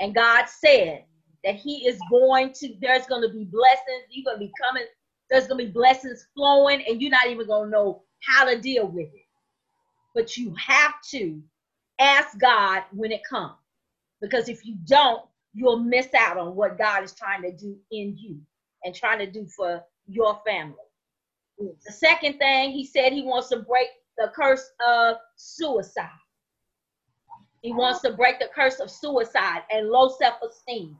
And 0.00 0.14
God 0.14 0.46
said 0.48 1.04
that 1.44 1.54
He 1.56 1.86
is 1.86 1.98
going 2.10 2.52
to, 2.54 2.74
there's 2.80 3.06
going 3.06 3.22
to 3.22 3.32
be 3.32 3.44
blessings. 3.44 4.04
You're 4.10 4.24
going 4.24 4.40
to 4.40 4.46
be 4.46 4.52
coming, 4.60 4.84
there's 5.30 5.46
going 5.46 5.58
to 5.60 5.66
be 5.66 5.72
blessings 5.72 6.26
flowing, 6.34 6.82
and 6.88 7.00
you're 7.00 7.10
not 7.10 7.26
even 7.26 7.46
going 7.46 7.66
to 7.66 7.70
know 7.70 8.02
how 8.26 8.44
to 8.44 8.60
deal 8.60 8.86
with 8.86 9.08
it. 9.12 9.26
But 10.14 10.36
you 10.36 10.54
have 10.54 10.94
to 11.10 11.42
ask 11.98 12.38
God 12.38 12.84
when 12.92 13.12
it 13.12 13.22
comes. 13.28 13.54
Because 14.20 14.48
if 14.48 14.64
you 14.64 14.76
don't, 14.84 15.22
you'll 15.52 15.78
miss 15.78 16.08
out 16.14 16.38
on 16.38 16.54
what 16.54 16.78
God 16.78 17.02
is 17.02 17.12
trying 17.12 17.42
to 17.42 17.52
do 17.52 17.76
in 17.90 18.16
you 18.16 18.40
and 18.84 18.94
trying 18.94 19.18
to 19.18 19.30
do 19.30 19.46
for 19.46 19.82
your 20.08 20.40
family. 20.46 20.74
The 21.58 21.92
second 21.92 22.38
thing, 22.38 22.72
He 22.72 22.86
said 22.86 23.12
He 23.12 23.22
wants 23.22 23.48
to 23.48 23.58
break 23.58 23.88
the 24.18 24.32
curse 24.34 24.70
of 24.86 25.16
suicide. 25.36 26.08
He 27.62 27.72
wants 27.72 28.00
to 28.02 28.12
break 28.12 28.38
the 28.38 28.48
curse 28.54 28.80
of 28.80 28.90
suicide 28.90 29.62
and 29.70 29.88
low 29.88 30.08
self 30.08 30.36
esteem. 30.42 30.96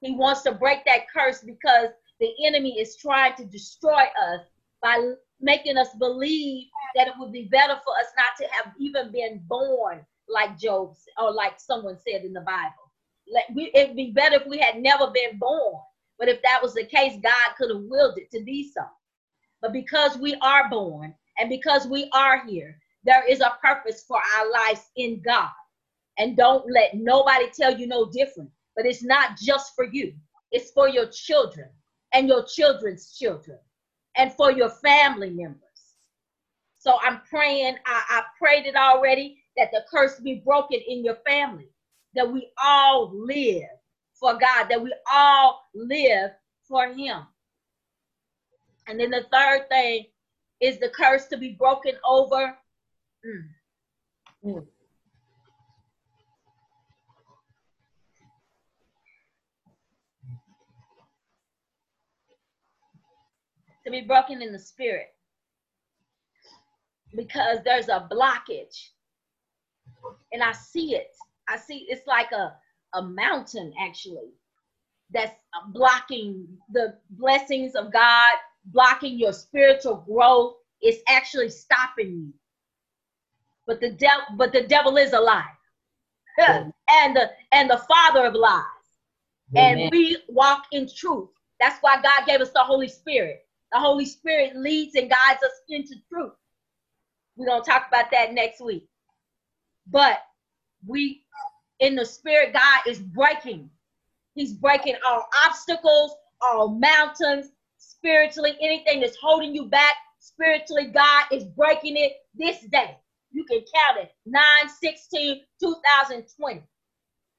He 0.00 0.14
wants 0.14 0.42
to 0.42 0.52
break 0.52 0.84
that 0.84 1.10
curse 1.12 1.40
because 1.42 1.88
the 2.20 2.32
enemy 2.46 2.78
is 2.78 2.96
trying 2.96 3.34
to 3.36 3.44
destroy 3.44 4.02
us 4.32 4.40
by 4.82 5.12
making 5.40 5.76
us 5.76 5.88
believe 5.98 6.66
that 6.94 7.08
it 7.08 7.14
would 7.18 7.32
be 7.32 7.44
better 7.44 7.78
for 7.84 7.94
us 7.98 8.06
not 8.16 8.36
to 8.38 8.46
have 8.52 8.72
even 8.78 9.12
been 9.12 9.42
born, 9.46 10.04
like 10.28 10.58
Job 10.58 10.94
or 11.20 11.32
like 11.32 11.60
someone 11.60 11.98
said 11.98 12.24
in 12.24 12.32
the 12.32 12.40
Bible. 12.40 12.90
Like 13.32 13.44
we, 13.54 13.70
it'd 13.74 13.96
be 13.96 14.12
better 14.12 14.36
if 14.36 14.46
we 14.46 14.58
had 14.58 14.80
never 14.80 15.10
been 15.10 15.38
born. 15.38 15.80
But 16.18 16.28
if 16.28 16.40
that 16.42 16.62
was 16.62 16.72
the 16.74 16.84
case, 16.84 17.18
God 17.22 17.56
could 17.58 17.70
have 17.70 17.84
willed 17.84 18.18
it 18.18 18.30
to 18.30 18.42
be 18.42 18.70
so. 18.72 18.82
But 19.60 19.72
because 19.72 20.16
we 20.16 20.34
are 20.36 20.70
born 20.70 21.14
and 21.38 21.50
because 21.50 21.86
we 21.86 22.08
are 22.14 22.46
here, 22.46 22.78
there 23.04 23.28
is 23.28 23.40
a 23.40 23.56
purpose 23.62 24.04
for 24.06 24.16
our 24.16 24.50
lives 24.50 24.90
in 24.96 25.20
God. 25.22 25.50
And 26.18 26.36
don't 26.36 26.64
let 26.72 26.94
nobody 26.94 27.46
tell 27.54 27.76
you 27.76 27.86
no 27.86 28.10
different. 28.10 28.50
But 28.74 28.86
it's 28.86 29.02
not 29.02 29.36
just 29.36 29.74
for 29.74 29.84
you, 29.84 30.14
it's 30.50 30.70
for 30.70 30.88
your 30.88 31.06
children 31.06 31.68
and 32.12 32.28
your 32.28 32.44
children's 32.44 33.16
children 33.16 33.58
and 34.16 34.32
for 34.32 34.50
your 34.50 34.70
family 34.70 35.30
members. 35.30 35.60
So 36.78 36.98
I'm 37.02 37.20
praying, 37.28 37.76
I, 37.86 38.02
I 38.08 38.22
prayed 38.38 38.66
it 38.66 38.76
already 38.76 39.42
that 39.56 39.70
the 39.72 39.84
curse 39.90 40.20
be 40.20 40.42
broken 40.44 40.80
in 40.86 41.04
your 41.04 41.16
family, 41.26 41.68
that 42.14 42.30
we 42.30 42.50
all 42.62 43.10
live 43.12 43.68
for 44.14 44.38
God, 44.38 44.68
that 44.68 44.82
we 44.82 44.94
all 45.12 45.62
live 45.74 46.30
for 46.62 46.88
Him. 46.92 47.22
And 48.86 49.00
then 49.00 49.10
the 49.10 49.26
third 49.32 49.68
thing 49.68 50.06
is 50.60 50.78
the 50.78 50.88
curse 50.90 51.26
to 51.26 51.36
be 51.36 51.50
broken 51.50 51.94
over. 52.04 52.56
Mm. 53.26 53.48
Mm. 54.44 54.66
To 63.86 63.90
be 63.90 64.02
broken 64.02 64.42
in 64.42 64.52
the 64.52 64.58
spirit. 64.58 65.14
Because 67.14 67.58
there's 67.64 67.88
a 67.88 68.08
blockage. 68.10 68.88
And 70.32 70.42
i 70.42 70.52
see 70.52 70.94
it. 70.94 71.14
I 71.48 71.56
see 71.56 71.86
it's 71.88 72.06
like 72.06 72.32
a, 72.32 72.54
a 72.94 73.02
mountain 73.02 73.72
actually 73.80 74.32
that's 75.10 75.36
blocking 75.68 76.46
the 76.72 76.98
blessings 77.10 77.76
of 77.76 77.92
god 77.92 78.34
blocking 78.66 79.18
your 79.18 79.32
spiritual 79.32 80.04
growth. 80.08 80.56
It's 80.80 81.02
actually 81.08 81.50
stopping 81.50 82.08
you. 82.10 82.32
But 83.66 83.80
the 83.80 83.92
devil 83.92 84.24
but 84.36 84.52
the 84.52 84.62
devil 84.66 84.96
is 84.96 85.12
alive 85.12 85.44
and 86.38 87.16
the 87.16 87.30
and 87.52 87.70
the 87.70 87.78
father 87.88 88.26
of 88.26 88.34
lies. 88.34 88.62
And 89.54 89.90
we 89.90 90.18
walk 90.28 90.64
in 90.72 90.88
truth. 90.92 91.30
That's 91.60 91.78
why 91.80 92.02
God 92.02 92.26
gave 92.26 92.40
us 92.40 92.50
the 92.50 92.60
Holy 92.60 92.88
Spirit. 92.88 93.45
The 93.72 93.78
Holy 93.78 94.06
Spirit 94.06 94.56
leads 94.56 94.94
and 94.94 95.10
guides 95.10 95.42
us 95.42 95.60
into 95.68 95.96
truth. 96.08 96.32
We're 97.36 97.46
going 97.46 97.62
to 97.62 97.70
talk 97.70 97.86
about 97.88 98.10
that 98.12 98.32
next 98.32 98.60
week. 98.60 98.88
But 99.90 100.18
we, 100.86 101.22
in 101.80 101.94
the 101.96 102.04
Spirit, 102.04 102.52
God 102.52 102.80
is 102.86 102.98
breaking. 102.98 103.70
He's 104.34 104.52
breaking 104.52 104.96
all 105.06 105.26
obstacles, 105.44 106.14
all 106.40 106.68
mountains, 106.68 107.50
spiritually, 107.78 108.56
anything 108.60 109.00
that's 109.00 109.16
holding 109.20 109.54
you 109.54 109.66
back. 109.66 109.94
Spiritually, 110.18 110.86
God 110.86 111.24
is 111.30 111.44
breaking 111.44 111.96
it 111.96 112.12
this 112.34 112.60
day. 112.72 112.96
You 113.32 113.44
can 113.44 113.58
count 113.58 114.04
it 114.04 114.12
9 114.24 114.42
16 114.80 115.42
2020. 115.60 116.62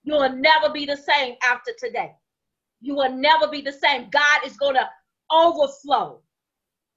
You 0.04 0.14
will 0.14 0.32
never 0.32 0.70
be 0.70 0.86
the 0.86 0.96
same 0.96 1.36
after 1.44 1.72
today. 1.78 2.14
You 2.82 2.96
will 2.96 3.12
never 3.12 3.48
be 3.48 3.62
the 3.62 3.74
same. 3.74 4.10
God 4.10 4.46
is 4.46 4.56
going 4.58 4.76
to 4.76 4.88
overflow. 5.32 6.22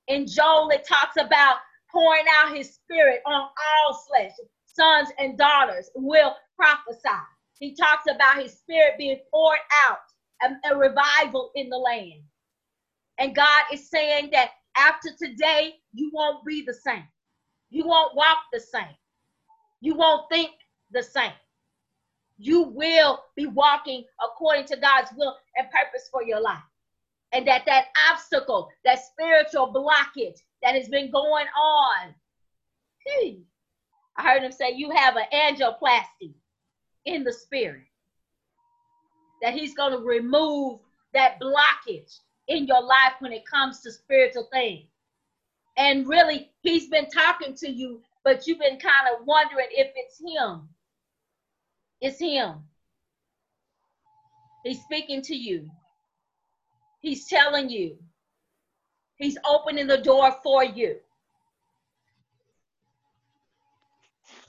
In 0.09 0.27
Joel, 0.27 0.71
it 0.71 0.87
talks 0.87 1.17
about 1.17 1.57
pouring 1.91 2.25
out 2.39 2.55
his 2.55 2.75
spirit 2.75 3.21
on 3.27 3.41
all 3.43 4.05
flesh. 4.09 4.33
Sons 4.67 5.11
and 5.19 5.37
daughters 5.37 5.91
will 5.95 6.35
prophesy. 6.57 7.09
He 7.59 7.75
talks 7.75 8.05
about 8.11 8.43
his 8.43 8.53
spirit 8.53 8.95
being 8.99 9.19
poured 9.31 9.59
out, 9.87 9.99
a, 10.43 10.73
a 10.73 10.77
revival 10.77 11.51
in 11.55 11.69
the 11.69 11.77
land. 11.77 12.23
And 13.19 13.35
God 13.35 13.65
is 13.73 13.91
saying 13.91 14.31
that 14.33 14.51
after 14.77 15.11
today, 15.19 15.75
you 15.93 16.11
won't 16.13 16.45
be 16.45 16.63
the 16.63 16.73
same. 16.73 17.07
You 17.69 17.87
won't 17.87 18.17
walk 18.17 18.39
the 18.53 18.61
same. 18.61 18.97
You 19.81 19.95
won't 19.95 20.29
think 20.31 20.51
the 20.91 21.03
same 21.03 21.33
you 22.41 22.63
will 22.63 23.23
be 23.37 23.47
walking 23.47 24.03
according 24.25 24.65
to 24.65 24.77
God's 24.77 25.11
will 25.15 25.37
and 25.57 25.69
purpose 25.71 26.09
for 26.11 26.23
your 26.23 26.41
life. 26.41 26.63
And 27.33 27.47
that 27.47 27.65
that 27.67 27.87
obstacle, 28.11 28.69
that 28.85 28.99
spiritual 29.05 29.73
blockage 29.73 30.39
that 30.63 30.75
has 30.75 30.89
been 30.89 31.11
going 31.11 31.47
on. 31.57 32.15
Hey, 33.07 33.39
I 34.17 34.23
heard 34.23 34.43
him 34.43 34.53
say 34.53 34.73
you 34.73 34.91
have 34.91 35.17
an 35.17 35.25
angioplasty 35.33 36.35
in 37.05 37.25
the 37.25 37.33
spirit. 37.33 37.85
That 39.43 39.55
he's 39.55 39.75
going 39.75 39.93
to 39.93 39.99
remove 39.99 40.81
that 41.15 41.41
blockage 41.41 42.19
in 42.49 42.67
your 42.67 42.83
life 42.83 43.15
when 43.21 43.33
it 43.33 43.47
comes 43.47 43.81
to 43.81 43.93
spiritual 43.93 44.49
things. 44.53 44.87
And 45.79 46.07
really, 46.09 46.51
he's 46.63 46.89
been 46.89 47.09
talking 47.09 47.55
to 47.55 47.71
you, 47.71 48.03
but 48.25 48.47
you've 48.47 48.59
been 48.59 48.79
kind 48.79 49.09
of 49.15 49.25
wondering 49.25 49.69
if 49.71 49.93
it's 49.95 50.21
him 50.21 50.69
it's 52.01 52.19
him. 52.19 52.65
He's 54.65 54.81
speaking 54.83 55.23
to 55.23 55.35
you. 55.35 55.71
He's 57.01 57.27
telling 57.27 57.71
you. 57.71 57.97
He's 59.17 59.37
opening 59.47 59.87
the 59.87 59.99
door 59.99 60.33
for 60.43 60.65
you. 60.65 60.97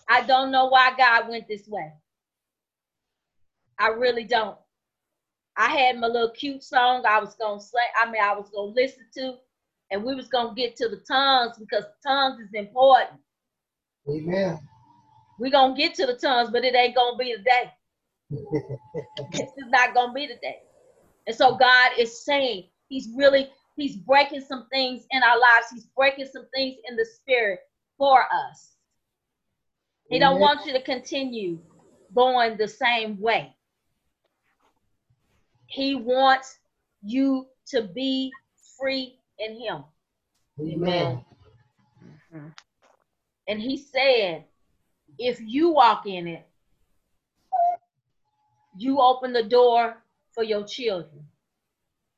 I 0.10 0.22
don't 0.22 0.52
know 0.52 0.68
why 0.68 0.94
God 0.98 1.30
went 1.30 1.48
this 1.48 1.68
way. 1.68 1.92
I 3.80 3.88
really 3.88 4.26
don't. 4.26 4.58
I 5.58 5.70
had 5.70 5.98
my 5.98 6.08
little 6.08 6.32
cute 6.32 6.64
song 6.64 7.04
I 7.06 7.20
was 7.20 7.36
gonna 7.36 7.60
say, 7.60 7.80
I 8.02 8.10
mean 8.10 8.22
I 8.22 8.34
was 8.34 8.50
gonna 8.54 8.74
listen 8.74 9.06
to, 9.18 9.36
and 9.90 10.04
we 10.04 10.16
was 10.16 10.28
gonna 10.28 10.54
get 10.56 10.76
to 10.78 10.90
the 10.90 11.02
tongues 11.08 11.58
because 11.58 11.86
tongues 12.06 12.40
is 12.40 12.54
important. 12.54 13.20
Amen. 14.10 14.60
We're 15.40 15.52
gonna 15.52 15.76
get 15.76 15.94
to 15.96 16.06
the 16.06 16.16
tongues, 16.16 16.50
but 16.52 16.64
it 16.64 16.76
ain't 16.76 16.96
gonna 16.96 17.18
be 17.18 17.36
today. 17.36 17.72
this 19.32 19.42
is 19.42 19.70
not 19.70 19.94
gonna 19.94 20.14
be 20.14 20.28
today. 20.28 20.60
And 21.28 21.36
so 21.36 21.56
God 21.56 21.92
is 21.98 22.24
saying 22.26 22.68
He's 22.90 23.10
really 23.16 23.50
He's 23.78 23.96
breaking 23.96 24.42
some 24.42 24.68
things 24.72 25.06
in 25.12 25.24
our 25.24 25.40
lives. 25.40 25.68
He's 25.72 25.88
breaking 25.96 26.28
some 26.32 26.46
things 26.54 26.76
in 26.88 26.96
the 26.96 27.06
spirit 27.06 27.60
for 27.98 28.24
us. 28.24 28.76
He 30.10 30.20
don't 30.20 30.42
want 30.42 30.66
you 30.66 30.74
to 30.74 30.82
continue 30.82 31.58
going 32.14 32.58
the 32.58 32.68
same 32.68 33.20
way. 33.20 33.56
He 35.68 35.96
wants 35.96 36.58
you 37.02 37.48
to 37.68 37.84
be 37.84 38.30
free 38.78 39.18
in 39.40 39.62
Him. 39.62 39.84
Amen. 40.60 41.24
Mm-hmm. 42.34 42.48
And 43.48 43.62
He 43.62 43.78
said, 43.78 44.44
if 45.18 45.40
you 45.40 45.70
walk 45.70 46.06
in 46.06 46.28
it, 46.28 46.46
you 48.76 49.00
open 49.00 49.32
the 49.32 49.44
door 49.44 49.96
for 50.34 50.44
your 50.44 50.66
children. 50.66 51.26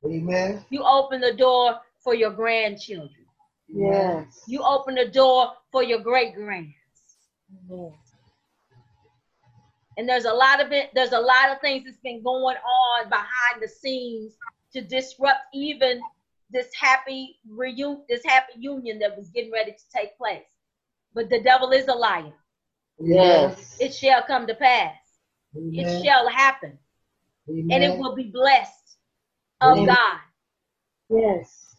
Amen. 0.05 0.65
You 0.69 0.83
open 0.83 1.21
the 1.21 1.33
door 1.33 1.79
for 2.03 2.13
your 2.13 2.31
grandchildren. 2.31 3.25
Yes. 3.67 4.41
You 4.47 4.61
open 4.63 4.95
the 4.95 5.07
door 5.07 5.51
for 5.71 5.83
your 5.83 5.99
great 5.99 6.35
grands. 6.35 6.73
Yes. 7.69 7.93
And 9.97 10.09
there's 10.09 10.25
a 10.25 10.33
lot 10.33 10.59
of 10.63 10.71
it, 10.71 10.89
there's 10.93 11.11
a 11.11 11.19
lot 11.19 11.51
of 11.51 11.61
things 11.61 11.85
that's 11.85 11.99
been 11.99 12.23
going 12.23 12.57
on 12.57 13.09
behind 13.09 13.61
the 13.61 13.67
scenes 13.67 14.33
to 14.73 14.81
disrupt 14.81 15.39
even 15.53 16.01
this 16.49 16.67
happy 16.79 17.39
reunion, 17.47 18.03
this 18.09 18.23
happy 18.25 18.53
union 18.57 18.99
that 18.99 19.15
was 19.15 19.29
getting 19.29 19.51
ready 19.51 19.71
to 19.71 19.83
take 19.95 20.17
place. 20.17 20.41
But 21.13 21.29
the 21.29 21.41
devil 21.41 21.71
is 21.71 21.87
a 21.87 21.93
liar. 21.93 22.33
Yes. 22.99 23.77
It 23.79 23.93
shall 23.93 24.23
come 24.23 24.47
to 24.47 24.55
pass. 24.55 24.95
It 25.55 26.03
shall 26.03 26.27
happen. 26.27 26.77
Amen. 27.49 27.67
And 27.71 27.83
it 27.83 27.99
will 27.99 28.15
be 28.15 28.31
blessed 28.31 28.97
of 29.61 29.77
Amen. 29.77 29.87
God. 29.87 30.19
Yes. 31.09 31.75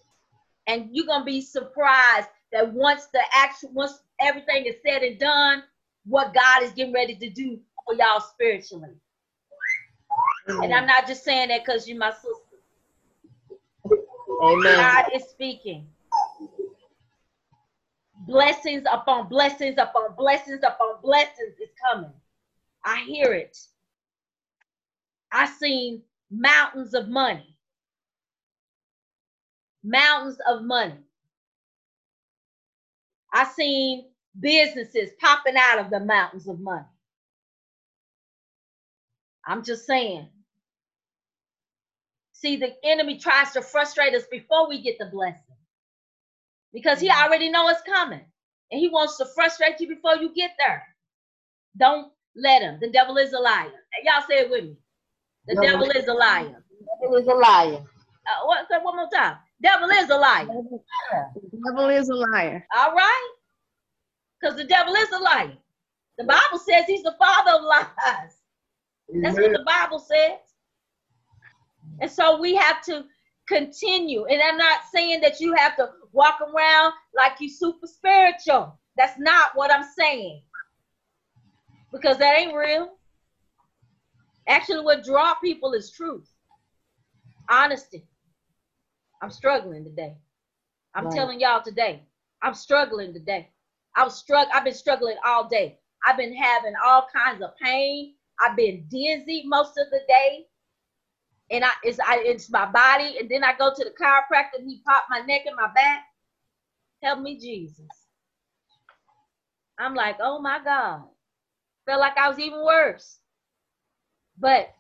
And 0.67 0.89
you're 0.93 1.07
gonna 1.07 1.25
be 1.25 1.41
surprised 1.41 2.29
that 2.53 2.73
once 2.73 3.07
the 3.13 3.21
action, 3.35 3.71
once 3.73 4.01
everything 4.21 4.67
is 4.67 4.77
said 4.87 5.03
and 5.03 5.19
done, 5.19 5.63
what 6.07 6.35
God 6.35 6.63
is 6.63 6.73
getting 6.73 6.93
ready 6.93 7.17
to 7.17 7.31
do 7.31 7.59
for 7.85 7.95
y'all 7.95 8.21
spiritually. 8.21 8.91
And 10.47 10.75
I'm 10.75 10.87
not 10.87 11.07
just 11.07 11.25
saying 11.25 11.49
that 11.49 11.65
because 11.65 11.89
you're 11.89 11.99
my 11.99 12.13
sister. 12.13 12.29
Amen. 14.43 14.77
God 14.77 15.07
is 15.15 15.25
speaking. 15.25 15.87
Blessings 18.27 18.85
upon 18.91 19.29
blessings 19.29 19.77
upon 19.79 20.15
blessings 20.17 20.61
upon 20.63 21.01
blessings 21.03 21.59
is 21.61 21.71
coming. 21.91 22.13
I 22.85 23.03
hear 23.07 23.33
it. 23.33 23.59
I 25.35 25.49
seen 25.49 26.03
mountains 26.31 26.95
of 26.95 27.09
money. 27.11 27.57
Mountains 29.85 30.39
of 30.49 30.63
money. 30.65 30.95
I 33.33 33.45
seen 33.47 34.07
businesses 34.41 35.11
popping 35.21 35.57
out 35.59 35.81
of 35.81 35.91
the 35.91 36.01
mountains 36.01 36.49
of 36.49 36.61
money. 36.61 36.87
I'm 39.47 39.65
just 39.65 39.87
saying. 39.87 40.29
See, 42.33 42.57
the 42.57 42.75
enemy 42.85 43.19
tries 43.19 43.53
to 43.53 43.63
frustrate 43.63 44.15
us 44.15 44.25
before 44.31 44.69
we 44.69 44.83
get 44.83 44.99
the 44.99 45.07
blessing 45.07 45.43
because 46.73 47.01
he 47.01 47.11
already 47.11 47.51
know 47.51 47.69
it's 47.69 47.83
coming 47.83 48.23
and 48.73 48.81
he 48.81 48.89
wants 48.89 49.19
to 49.19 49.27
frustrate 49.27 49.81
you 49.81 49.89
before 49.89 50.17
you 50.17 50.35
get 50.35 50.53
there. 50.59 50.85
Don't 51.79 52.13
let 52.37 52.63
him. 52.63 52.79
The 52.81 52.91
devil 52.91 53.19
is 53.19 53.33
a 53.35 53.41
liar. 53.41 53.73
Y'all 54.05 54.25
say 54.29 54.37
it 54.41 54.51
with 54.51 54.65
me. 54.65 54.77
The 55.47 55.55
Devil- 55.55 55.87
devil 55.87 55.91
is 55.91 56.09
a 56.09 56.15
liar. 56.15 56.65
Devil 57.03 57.17
is 57.17 57.27
a 57.27 57.35
liar. 57.35 57.85
Uh, 58.27 58.47
what, 58.47 58.67
say 58.71 58.79
one 58.81 58.97
more 58.97 59.09
time. 59.13 59.37
Devil 59.63 59.91
is 59.91 60.09
a 60.11 60.17
liar. 60.17 60.47
The 60.47 61.61
devil 61.67 61.89
is 61.89 62.09
a 62.09 62.15
liar. 62.15 62.67
All 62.77 62.95
right? 62.95 63.31
Because 64.41 64.57
the 64.57 64.65
devil 64.65 64.95
is 64.95 65.11
a 65.11 65.19
liar. 65.19 65.57
The 66.19 66.25
Bible 66.25 66.59
says 66.59 66.85
he's 66.87 67.03
the 67.03 67.15
father 67.19 67.53
of 67.53 67.63
lies. 67.63 68.37
That's 69.23 69.37
what 69.37 69.53
the 69.53 69.65
Bible 69.67 69.99
says. 69.99 70.39
And 72.01 72.11
so 72.11 72.41
we 72.41 72.55
have 72.55 72.83
to 72.85 73.05
continue. 73.49 74.25
And 74.27 74.41
I'm 74.43 74.57
not 74.57 74.81
saying 74.93 75.21
that 75.21 75.41
you 75.41 75.55
have 75.55 75.77
to 75.77 75.91
walk 76.13 76.41
around 76.41 76.93
like 77.17 77.41
you 77.41 77.49
super 77.49 77.87
spiritual. 77.87 78.79
That's 78.97 79.19
not 79.19 79.51
what 79.55 79.73
I'm 79.73 79.87
saying. 79.99 80.43
Because 81.93 82.19
that 82.19 82.39
ain't 82.39 82.55
real. 82.55 82.97
Actually, 84.47 84.85
what 84.85 85.05
draw 85.05 85.35
people 85.37 85.73
is 85.73 85.91
truth. 85.91 86.29
Honesty. 87.51 88.07
I'm 89.23 89.31
struggling 89.31 89.85
today. 89.85 90.17
I'm 90.95 91.07
Right. 91.07 91.15
telling 91.15 91.41
y'all 91.41 91.63
today. 91.63 92.03
I'm 92.43 92.55
struggling 92.55 93.13
today. 93.13 93.51
I 93.97 94.05
was 94.05 94.17
struck. 94.17 94.49
I've 94.53 94.65
been 94.65 94.75
struggling 94.75 95.17
all 95.25 95.49
day. 95.49 95.79
I've 96.05 96.17
been 96.17 96.35
having 96.35 96.75
all 96.85 97.07
kinds 97.15 97.43
of 97.43 97.57
pain. 97.57 98.17
I've 98.41 98.57
been 98.57 98.87
dizzy 98.89 99.45
most 99.47 99.79
of 99.79 99.89
the 99.91 100.01
day, 100.09 100.47
and 101.51 101.65
I 101.65 101.71
it's 101.85 101.99
I 102.01 102.19
it's 102.19 102.51
my 102.51 102.67
body. 102.67 103.19
And 103.19 103.31
then 103.31 103.45
I 103.45 103.55
go 103.57 103.73
to 103.75 103.85
the 103.85 103.91
chiropractor 103.91 104.59
and 104.59 104.69
he 104.69 104.83
popped 104.87 105.09
my 105.11 105.21
neck 105.21 105.43
and 105.47 105.57
my 105.57 105.69
back. 105.75 106.05
Help 107.03 107.21
me, 107.21 107.39
Jesus. 107.39 107.89
I'm 109.79 109.95
like, 109.95 110.17
oh 110.21 110.41
my 110.41 110.61
God. 110.63 111.05
Felt 111.87 112.01
like 112.01 112.17
I 112.19 112.29
was 112.29 112.39
even 112.39 112.65
worse. 112.65 113.19
But 114.39 114.75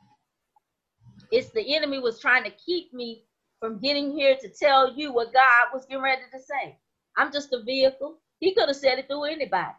it's 1.30 1.50
the 1.50 1.74
enemy 1.74 1.98
was 1.98 2.20
trying 2.20 2.44
to 2.44 2.50
keep 2.50 2.92
me 2.92 3.24
from 3.60 3.78
getting 3.78 4.12
here 4.12 4.36
to 4.36 4.48
tell 4.48 4.92
you 4.94 5.12
what 5.12 5.32
God 5.32 5.68
was 5.72 5.86
getting 5.86 6.02
ready 6.02 6.22
to 6.32 6.38
say. 6.38 6.78
I'm 7.16 7.32
just 7.32 7.52
a 7.52 7.62
vehicle. 7.62 8.18
He 8.40 8.54
could 8.54 8.68
have 8.68 8.76
said 8.76 8.98
it 8.98 9.06
through 9.08 9.24
anybody. 9.24 9.74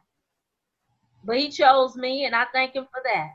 But 1.23 1.37
he 1.37 1.49
chose 1.49 1.95
me, 1.95 2.25
and 2.25 2.35
I 2.35 2.45
thank 2.53 2.75
him 2.75 2.85
for 2.85 3.01
that. 3.03 3.29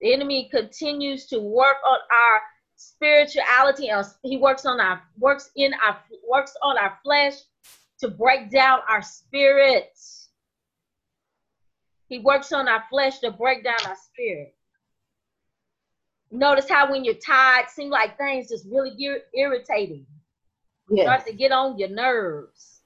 The 0.00 0.12
enemy 0.12 0.48
continues 0.50 1.26
to 1.26 1.40
work 1.40 1.76
on 1.86 1.98
our 1.98 2.40
spirituality. 2.76 3.90
He 4.22 4.36
works 4.36 4.64
on 4.64 4.80
our 4.80 5.02
works 5.18 5.50
in 5.56 5.72
our 5.84 5.98
works 6.28 6.54
on 6.62 6.78
our 6.78 6.98
flesh 7.02 7.34
to 8.00 8.08
break 8.08 8.50
down 8.50 8.80
our 8.88 9.02
spirits. 9.02 10.28
He 12.08 12.20
works 12.20 12.52
on 12.52 12.68
our 12.68 12.84
flesh 12.88 13.18
to 13.20 13.30
break 13.30 13.64
down 13.64 13.78
our 13.86 13.96
spirit. 13.96 14.54
Notice 16.30 16.68
how 16.68 16.90
when 16.90 17.04
you're 17.04 17.14
tired, 17.14 17.68
seem 17.70 17.90
like 17.90 18.18
things 18.18 18.48
just 18.48 18.66
really 18.70 18.94
get 18.96 19.26
irritating 19.34 20.06
Yes. 20.90 21.04
start 21.04 21.26
to 21.26 21.32
get 21.34 21.52
on 21.52 21.78
your 21.78 21.88
nerves. 21.88 22.82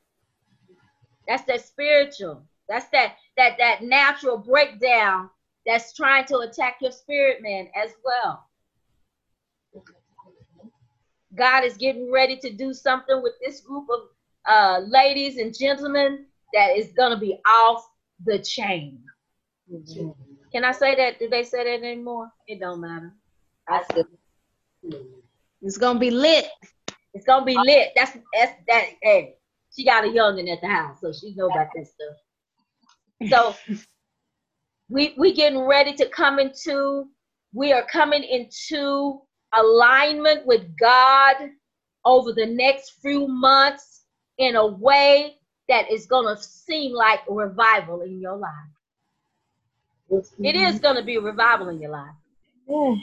That's 1.28 1.44
that 1.44 1.62
spiritual. 1.62 2.44
That's 2.68 2.87
that 2.92 3.14
that 3.37 3.57
that 3.59 3.83
natural 3.83 4.38
breakdown 4.38 5.31
that's 5.66 5.92
trying 5.94 6.24
to 6.26 6.38
attack 6.38 6.76
your 6.81 6.92
spirit 6.92 7.42
man 7.42 7.68
as 7.76 7.92
well. 8.05 8.46
God 11.37 11.64
is 11.64 11.76
getting 11.76 12.11
ready 12.12 12.37
to 12.38 12.50
do 12.50 12.72
something 12.74 13.22
with 13.22 13.35
this 13.44 13.61
group 13.61 13.87
of 13.90 14.00
uh, 14.48 14.81
ladies 14.87 15.38
and 15.38 15.57
gentlemen 15.57 16.26
that 16.55 16.76
is 16.76 16.92
gonna 16.92 17.18
be 17.18 17.38
off 17.46 17.85
the 18.24 18.38
chain. 18.40 19.00
Can 20.52 20.64
I 20.64 20.72
say 20.72 20.94
that? 20.96 21.18
Do 21.18 21.28
they 21.28 21.44
say 21.44 21.64
that 21.64 21.85
anymore? 21.87 22.31
It 22.46 22.61
don't 22.61 22.81
matter. 22.81 23.12
I 23.68 23.83
said 23.92 24.07
hmm, 24.85 24.96
It's 25.62 25.79
gonna 25.79 25.98
be 25.98 26.11
lit. 26.11 26.46
It's 27.14 27.25
gonna 27.27 27.44
be 27.44 27.57
oh. 27.57 27.62
lit. 27.62 27.90
That's 27.94 28.12
that's 28.33 28.53
that. 28.68 28.85
Hey, 29.03 29.37
she 29.75 29.85
got 29.85 30.05
a 30.05 30.09
youngin 30.09 30.53
at 30.53 30.61
the 30.61 30.68
house, 30.68 31.01
so 31.01 31.12
she 31.12 31.35
know 31.35 31.46
about 31.46 31.68
that 31.75 31.87
stuff. 31.87 33.57
So 33.68 33.75
we 34.88 35.14
we 35.16 35.35
getting 35.35 35.61
ready 35.61 35.94
to 35.94 36.09
come 36.09 36.38
into. 36.38 37.07
We 37.55 37.72
are 37.72 37.85
coming 37.85 38.25
into 38.25 39.20
alignment 39.55 40.46
with 40.46 40.62
God 40.79 41.37
over 42.05 42.33
the 42.33 42.46
next 42.46 42.94
few 43.03 43.29
months 43.29 44.05
in 44.38 44.57
a 44.57 44.66
way 44.66 45.37
that 45.68 45.90
is 45.90 46.07
gonna 46.07 46.37
seem 46.37 46.92
like 46.92 47.20
a 47.29 47.33
revival 47.33 48.01
in 48.03 48.20
your 48.20 48.37
life. 48.37 48.51
It 50.11 50.57
is 50.57 50.75
mm-hmm. 50.75 50.79
gonna 50.79 51.05
be 51.05 51.16
a 51.16 51.20
revival 51.20 51.68
in 51.68 51.81
your 51.81 51.90
life. 51.90 52.14
Yeah. 52.68 52.94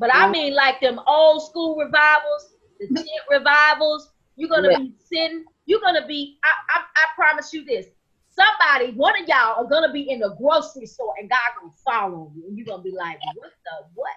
But 0.00 0.10
I 0.14 0.30
mean, 0.30 0.54
like 0.54 0.80
them 0.80 0.98
old 1.06 1.44
school 1.44 1.76
revivals, 1.76 2.56
the 2.80 2.86
tent 2.88 3.08
revivals. 3.30 4.10
You're 4.36 4.48
gonna 4.48 4.70
Yeah. 4.70 4.78
be 4.78 4.94
sitting. 4.98 5.44
You're 5.66 5.80
gonna 5.80 6.06
be. 6.06 6.38
I, 6.42 6.48
I 6.70 6.84
I 6.96 7.06
promise 7.14 7.52
you 7.52 7.66
this. 7.66 7.86
Somebody, 8.30 8.92
one 8.92 9.20
of 9.20 9.28
y'all, 9.28 9.62
are 9.62 9.68
gonna 9.68 9.92
be 9.92 10.08
in 10.10 10.20
the 10.20 10.34
grocery 10.36 10.86
store, 10.86 11.14
and 11.18 11.28
God 11.28 11.38
gonna 11.60 11.72
fall 11.84 12.14
on 12.14 12.32
you, 12.34 12.46
and 12.48 12.56
you're 12.56 12.66
gonna 12.66 12.82
be 12.82 12.92
like, 12.92 13.18
"What 13.34 13.52
the 13.66 13.88
what?" 13.94 14.14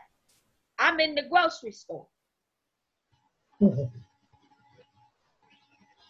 I'm 0.79 1.01
in 1.01 1.15
the 1.15 1.23
grocery 1.23 1.73
store, 1.73 2.07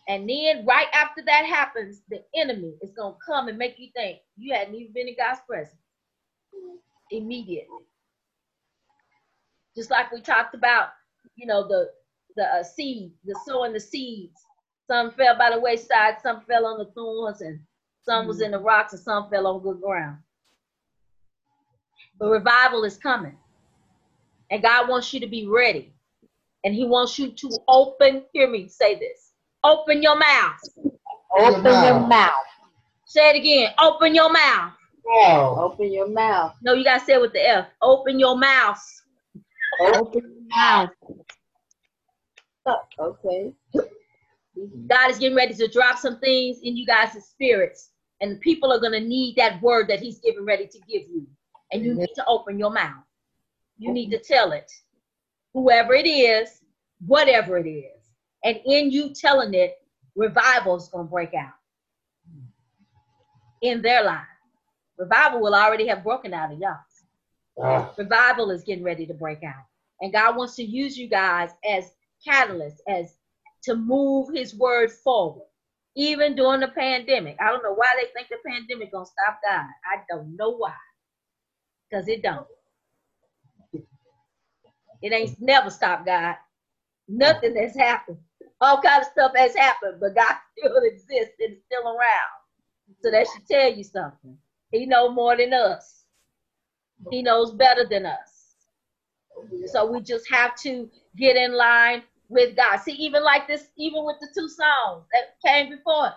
and 0.07 0.29
then 0.29 0.65
right 0.67 0.87
after 0.93 1.23
that 1.25 1.45
happens, 1.45 2.03
the 2.09 2.23
enemy 2.35 2.77
is 2.83 2.91
gonna 2.91 3.15
come 3.25 3.47
and 3.47 3.57
make 3.57 3.79
you 3.79 3.89
think 3.95 4.19
you 4.37 4.53
hadn't 4.53 4.75
even 4.75 4.93
been 4.93 5.07
in 5.07 5.15
God's 5.17 5.41
presence 5.47 5.81
mm-hmm. 6.53 6.77
immediately. 7.09 7.87
Just 9.75 9.89
like 9.89 10.11
we 10.11 10.21
talked 10.21 10.55
about, 10.55 10.89
you 11.35 11.45
know, 11.45 11.67
the 11.67 11.89
the 12.35 12.43
uh, 12.43 12.63
seed, 12.63 13.11
the 13.25 13.39
sowing 13.45 13.73
the 13.73 13.79
seeds. 13.79 14.45
Some 14.87 15.11
fell 15.11 15.37
by 15.37 15.51
the 15.51 15.59
wayside, 15.59 16.15
some 16.21 16.41
fell 16.41 16.65
on 16.65 16.77
the 16.77 16.91
thorns, 16.93 17.41
and 17.41 17.59
some 18.01 18.27
was 18.27 18.41
in 18.41 18.51
the 18.51 18.59
rocks, 18.59 18.93
and 18.93 19.01
some 19.01 19.29
fell 19.29 19.47
on 19.47 19.63
good 19.63 19.81
ground. 19.81 20.17
But 22.19 22.29
revival 22.29 22.83
is 22.83 22.97
coming. 22.97 23.37
And 24.51 24.61
God 24.61 24.89
wants 24.89 25.13
you 25.13 25.19
to 25.21 25.27
be 25.27 25.47
ready. 25.47 25.93
And 26.63 26.75
He 26.75 26.85
wants 26.85 27.17
you 27.17 27.31
to 27.31 27.49
open, 27.67 28.23
hear 28.33 28.49
me 28.49 28.67
say 28.67 28.95
this 28.95 29.33
open 29.63 30.03
your 30.03 30.17
mouth. 30.17 30.59
Open 31.37 31.63
your 31.63 31.99
mouth. 31.99 32.31
Say 33.05 33.29
it 33.29 33.35
again. 33.37 33.71
Open 33.79 34.13
your 34.13 34.31
mouth. 34.31 34.73
Wow. 35.05 35.55
Open 35.59 35.91
your 35.91 36.07
mouth. 36.07 36.53
No, 36.61 36.73
you 36.73 36.83
gotta 36.83 37.03
say 37.03 37.13
it 37.13 37.21
with 37.21 37.33
the 37.33 37.47
F. 37.47 37.67
Open 37.81 38.19
your 38.19 38.37
mouth. 38.37 38.79
Open 39.79 40.21
your 40.21 40.55
mouth. 40.55 40.89
Uh, 42.65 42.75
okay. 42.99 43.53
God 44.87 45.09
is 45.09 45.17
getting 45.17 45.35
ready 45.35 45.53
to 45.55 45.67
drop 45.67 45.97
some 45.97 46.19
things 46.19 46.59
in 46.63 46.77
you 46.77 46.85
guys' 46.85 47.25
spirits. 47.25 47.91
And 48.21 48.33
the 48.33 48.35
people 48.37 48.71
are 48.71 48.79
gonna 48.79 48.99
need 48.99 49.35
that 49.35 49.61
word 49.61 49.87
that 49.89 49.99
He's 49.99 50.19
getting 50.19 50.45
ready 50.45 50.67
to 50.67 50.79
give 50.79 51.03
you. 51.09 51.27
And 51.71 51.83
you 51.83 51.95
need 51.95 52.09
to 52.15 52.25
open 52.27 52.59
your 52.59 52.71
mouth. 52.71 53.03
You 53.77 53.91
need 53.91 54.11
to 54.11 54.19
tell 54.19 54.51
it. 54.51 54.71
Whoever 55.53 55.93
it 55.93 56.07
is, 56.07 56.61
whatever 57.05 57.57
it 57.57 57.67
is. 57.67 58.01
And 58.43 58.59
in 58.65 58.91
you 58.91 59.13
telling 59.13 59.53
it, 59.53 59.75
revival 60.15 60.75
is 60.75 60.87
gonna 60.89 61.05
break 61.05 61.33
out 61.33 61.53
in 63.61 63.81
their 63.81 64.03
life. 64.03 64.27
Revival 64.97 65.41
will 65.41 65.55
already 65.55 65.87
have 65.87 66.03
broken 66.03 66.33
out 66.33 66.51
of 66.51 66.59
y'all. 66.59 66.77
Ah, 67.61 67.93
revival 67.97 68.49
is 68.51 68.63
getting 68.63 68.83
ready 68.83 69.05
to 69.05 69.13
break 69.13 69.43
out. 69.43 69.65
And 70.01 70.11
god 70.11 70.35
wants 70.35 70.55
to 70.55 70.63
use 70.63 70.97
you 70.97 71.07
guys 71.07 71.51
as 71.69 71.93
catalysts 72.27 72.79
as 72.87 73.15
to 73.63 73.75
move 73.75 74.29
his 74.33 74.55
word 74.55 74.91
forward. 74.91 75.45
Even 75.95 76.35
during 76.35 76.61
the 76.61 76.69
pandemic 76.69 77.37
i 77.39 77.47
don't 77.47 77.63
know 77.63 77.73
why 77.75 77.93
they 77.95 78.07
think 78.13 78.27
the 78.29 78.37
pandemic 78.49 78.91
gonna 78.91 79.05
stop 79.05 79.39
god. 79.47 79.67
I 79.85 80.01
don't 80.09 80.35
know 80.35 80.51
why. 80.51 80.73
Because 81.89 82.07
it 82.07 82.23
don't. 82.23 82.47
It 85.01 85.11
ain't 85.13 85.39
never 85.39 85.69
stopped 85.69 86.05
god. 86.05 86.35
Nothing 87.07 87.55
has 87.57 87.75
happened. 87.75 88.17
All 88.61 88.81
kind 88.81 89.01
of 89.01 89.07
stuff 89.11 89.33
has 89.35 89.55
happened 89.55 89.99
but 89.99 90.15
god 90.15 90.35
still 90.57 90.77
exists 90.83 91.35
and 91.39 91.57
still 91.67 91.87
around. 91.87 92.97
So 93.03 93.11
that 93.11 93.27
should 93.27 93.47
tell 93.47 93.71
you 93.71 93.83
something. 93.83 94.37
He 94.71 94.87
know 94.87 95.11
more 95.11 95.37
than 95.37 95.53
us 95.53 96.02
he 97.11 97.21
knows 97.21 97.51
better 97.53 97.85
than 97.89 98.05
us. 98.05 98.55
So 99.67 99.85
we 99.91 100.01
just 100.01 100.29
have 100.31 100.55
to 100.61 100.89
get 101.17 101.35
in 101.35 101.53
line 101.53 102.03
with 102.29 102.55
God. 102.55 102.77
See, 102.77 102.93
even 102.93 103.23
like 103.23 103.47
this, 103.47 103.67
even 103.77 104.05
with 104.05 104.17
the 104.19 104.27
two 104.33 104.47
songs 104.47 105.05
that 105.11 105.35
came 105.45 105.69
before, 105.69 106.11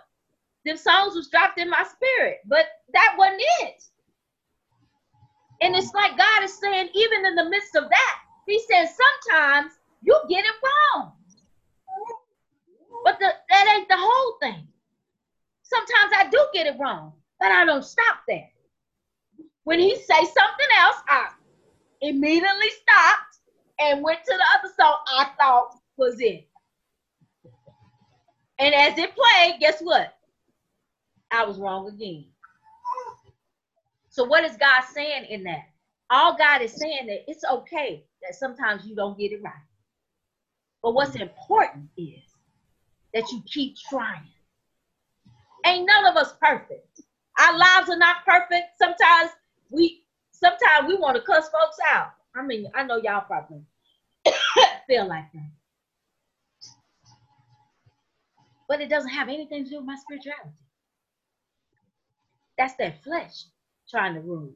them 0.65 0.77
songs 0.77 1.15
was 1.15 1.29
dropped 1.29 1.59
in 1.59 1.71
my 1.71 1.85
spirit, 1.85 2.39
but 2.47 2.67
that 2.93 3.15
wasn't 3.19 3.43
it. 3.63 3.83
And 5.63 5.75
it's 5.75 5.93
like 5.95 6.19
God 6.19 6.45
is 6.45 6.59
saying, 6.59 6.91
even 6.95 7.25
in 7.25 7.35
the 7.35 7.49
midst 7.49 7.75
of 7.77 7.89
that, 7.89 8.19
He 8.47 8.61
says 8.71 8.91
sometimes 8.97 9.73
you 10.03 10.19
get 10.29 10.45
it 10.45 10.55
wrong. 10.63 11.13
But 13.05 13.19
the, 13.21 13.33
that 13.51 13.75
ain't 13.77 13.89
the 13.89 13.97
whole 13.97 14.39
thing. 14.41 14.67
Sometimes 15.63 16.13
I 16.17 16.29
do 16.31 16.47
get 16.53 16.67
it 16.67 16.77
wrong, 16.79 17.13
but 17.41 17.51
I 17.51 17.65
don't 17.65 17.85
stop 17.85 18.19
there. 18.29 18.49
When 19.67 19.81
he 19.81 19.97
say 19.97 20.15
something 20.15 20.67
else, 20.79 20.97
I 21.09 21.31
immediately 22.01 22.71
stopped 22.71 23.39
and 23.81 24.01
went 24.01 24.21
to 24.25 24.33
the 24.33 24.45
other 24.57 24.73
song 24.79 24.99
I 25.09 25.29
thought 25.37 25.77
was 25.97 26.21
it. 26.21 26.47
And 28.61 28.73
as 28.73 28.97
it 28.97 29.11
played, 29.17 29.59
guess 29.59 29.81
what? 29.81 30.15
I 31.33 31.45
was 31.45 31.59
wrong 31.59 31.89
again. 31.89 32.27
So 34.09 34.23
what 34.23 34.45
is 34.45 34.57
God 34.57 34.85
saying 34.95 35.25
in 35.31 35.43
that? 35.43 35.65
All 36.11 36.37
God 36.37 36.63
is 36.63 36.73
saying 36.73 37.07
that 37.07 37.25
it's 37.27 37.43
okay 37.51 38.05
that 38.23 38.37
sometimes 38.37 38.87
you 38.87 38.95
don't 38.95 39.19
get 39.19 39.33
it 39.33 39.43
right. 39.43 39.53
But 40.81 40.95
what's 40.95 41.17
important 41.17 41.89
is 41.97 42.23
that 43.13 43.29
you 43.33 43.43
keep 43.53 43.75
trying. 43.91 44.31
Ain't 45.67 45.89
none 45.89 46.07
of 46.07 46.17
us 46.17 46.35
perfect. 46.41 47.01
Our 47.41 47.59
lives 47.59 47.91
are 47.91 47.99
not 47.99 48.25
perfect. 48.25 48.79
Sometimes 48.79 49.33
we 49.71 50.05
sometimes 50.33 50.89
we 50.89 50.97
want 50.97 51.17
to 51.17 51.23
cuss 51.23 51.49
folks 51.49 51.77
out. 51.93 52.11
I 52.35 52.43
mean, 52.43 52.71
I 52.75 52.85
know 52.85 52.97
y'all 52.97 53.23
probably 53.23 53.63
feel 54.87 55.09
like 55.09 55.33
that. 55.33 55.51
But 58.69 58.81
it 58.81 58.89
doesn't 58.89 59.11
have 59.11 59.29
anything 59.29 59.65
to 59.65 59.71
do 59.71 59.77
with 59.77 59.87
my 59.87 59.97
spirituality. 59.97 60.51
That's 62.59 62.75
that 62.77 63.03
flesh 63.03 63.45
trying 63.89 64.15
to 64.15 64.21
rule. 64.21 64.55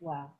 Wow. 0.00 0.32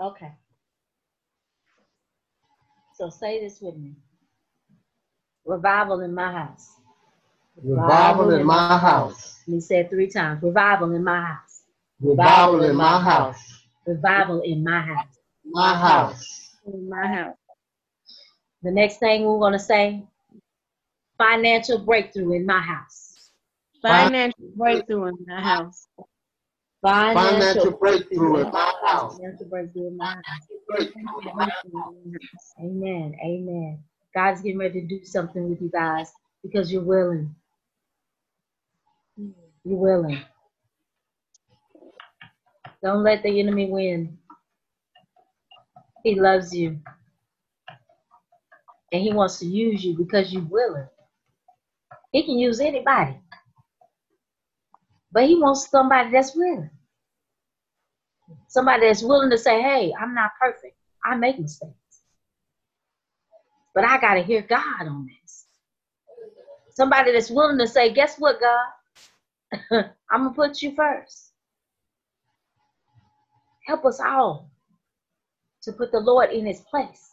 Okay. 0.00 0.32
So 2.94 3.10
say 3.10 3.40
this 3.40 3.60
with 3.60 3.76
me. 3.76 3.94
Revival 5.44 6.00
in 6.00 6.14
my 6.14 6.32
house. 6.32 6.70
Revival 7.62 8.30
in 8.30 8.46
my 8.46 8.78
house. 8.78 9.40
Let 9.46 9.54
me 9.54 9.60
say 9.60 9.80
it 9.80 9.90
three 9.90 10.08
times. 10.08 10.42
Revival 10.42 10.92
in 10.92 11.04
my 11.04 11.20
house. 11.20 11.62
Revival 12.00 12.62
in 12.62 12.76
my 12.76 13.00
house. 13.00 13.38
Revival 13.86 14.40
in 14.42 14.64
my 14.64 14.80
house. 14.80 15.18
My 15.44 15.74
house. 15.74 16.56
In 16.66 16.88
my 16.88 17.06
house. 17.06 17.36
The 18.62 18.70
next 18.70 18.98
thing 18.98 19.24
we're 19.24 19.38
going 19.38 19.52
to 19.54 19.58
say 19.58 20.02
financial 21.20 21.78
breakthrough 21.84 22.32
in 22.32 22.46
my 22.46 22.60
house. 22.60 23.30
Financial 23.82 24.44
breakthrough 24.56 25.08
in 25.08 25.16
my 25.26 25.40
house. 25.40 25.86
Financial 26.82 27.72
breakthrough 27.72 28.38
in 28.38 28.48
my 28.50 28.72
house. 28.86 29.16
Financial 29.16 29.46
breakthrough 29.48 29.88
in 29.88 29.96
my 29.98 30.06
house. 30.06 30.46
Breakthrough 30.68 31.02
in 31.30 31.36
my 31.36 31.44
house. 31.44 32.54
Amen. 32.58 33.14
Amen. 33.22 33.82
God's 34.14 34.40
getting 34.40 34.58
ready 34.58 34.80
to 34.80 34.86
do 34.86 35.04
something 35.04 35.50
with 35.50 35.60
you 35.60 35.70
guys 35.70 36.10
because 36.42 36.72
you're 36.72 36.82
willing. 36.82 37.34
You're 39.16 39.76
willing. 39.78 40.20
Don't 42.82 43.02
let 43.02 43.22
the 43.22 43.40
enemy 43.40 43.70
win. 43.70 44.16
He 46.02 46.18
loves 46.18 46.54
you. 46.54 46.80
And 48.90 49.02
he 49.02 49.12
wants 49.12 49.38
to 49.40 49.46
use 49.46 49.84
you 49.84 49.96
because 49.96 50.32
you're 50.32 50.42
willing. 50.42 50.88
He 52.12 52.24
can 52.24 52.38
use 52.38 52.60
anybody. 52.60 53.16
But 55.12 55.24
he 55.24 55.36
wants 55.36 55.68
somebody 55.70 56.10
that's 56.10 56.34
willing. 56.34 56.70
Somebody 58.48 58.86
that's 58.86 59.02
willing 59.02 59.30
to 59.30 59.38
say, 59.38 59.60
hey, 59.60 59.92
I'm 60.00 60.14
not 60.14 60.32
perfect. 60.40 60.76
I 61.04 61.16
make 61.16 61.38
mistakes. 61.38 61.74
But 63.74 63.84
I 63.84 64.00
got 64.00 64.14
to 64.14 64.22
hear 64.22 64.42
God 64.42 64.86
on 64.86 65.06
this. 65.06 65.46
Somebody 66.74 67.12
that's 67.12 67.30
willing 67.30 67.58
to 67.58 67.66
say, 67.66 67.92
guess 67.92 68.16
what, 68.18 68.40
God? 68.40 69.90
I'm 70.10 70.22
going 70.22 70.34
to 70.34 70.36
put 70.36 70.62
you 70.62 70.74
first. 70.74 71.32
Help 73.66 73.84
us 73.84 74.00
all 74.00 74.50
to 75.62 75.72
put 75.72 75.92
the 75.92 76.00
Lord 76.00 76.30
in 76.30 76.46
his 76.46 76.60
place. 76.60 77.10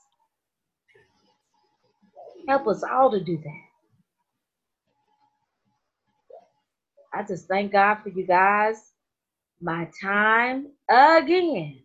Help 2.47 2.67
us 2.67 2.83
all 2.83 3.12
to 3.12 3.19
do 3.23 3.38
that. 3.38 3.66
I 7.13 7.24
just 7.24 7.48
thank 7.48 7.72
God 7.72 7.96
for 8.04 8.10
you 8.10 8.26
guys. 8.26 8.91
My 9.62 9.89
time 10.02 10.67
again 10.89 11.82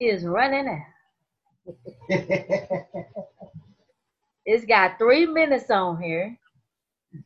is 0.00 0.24
running 0.24 0.68
out. 0.68 1.76
It's 4.44 4.64
got 4.64 4.98
three 4.98 5.26
minutes 5.26 5.70
on 5.70 6.02
here. 6.02 6.36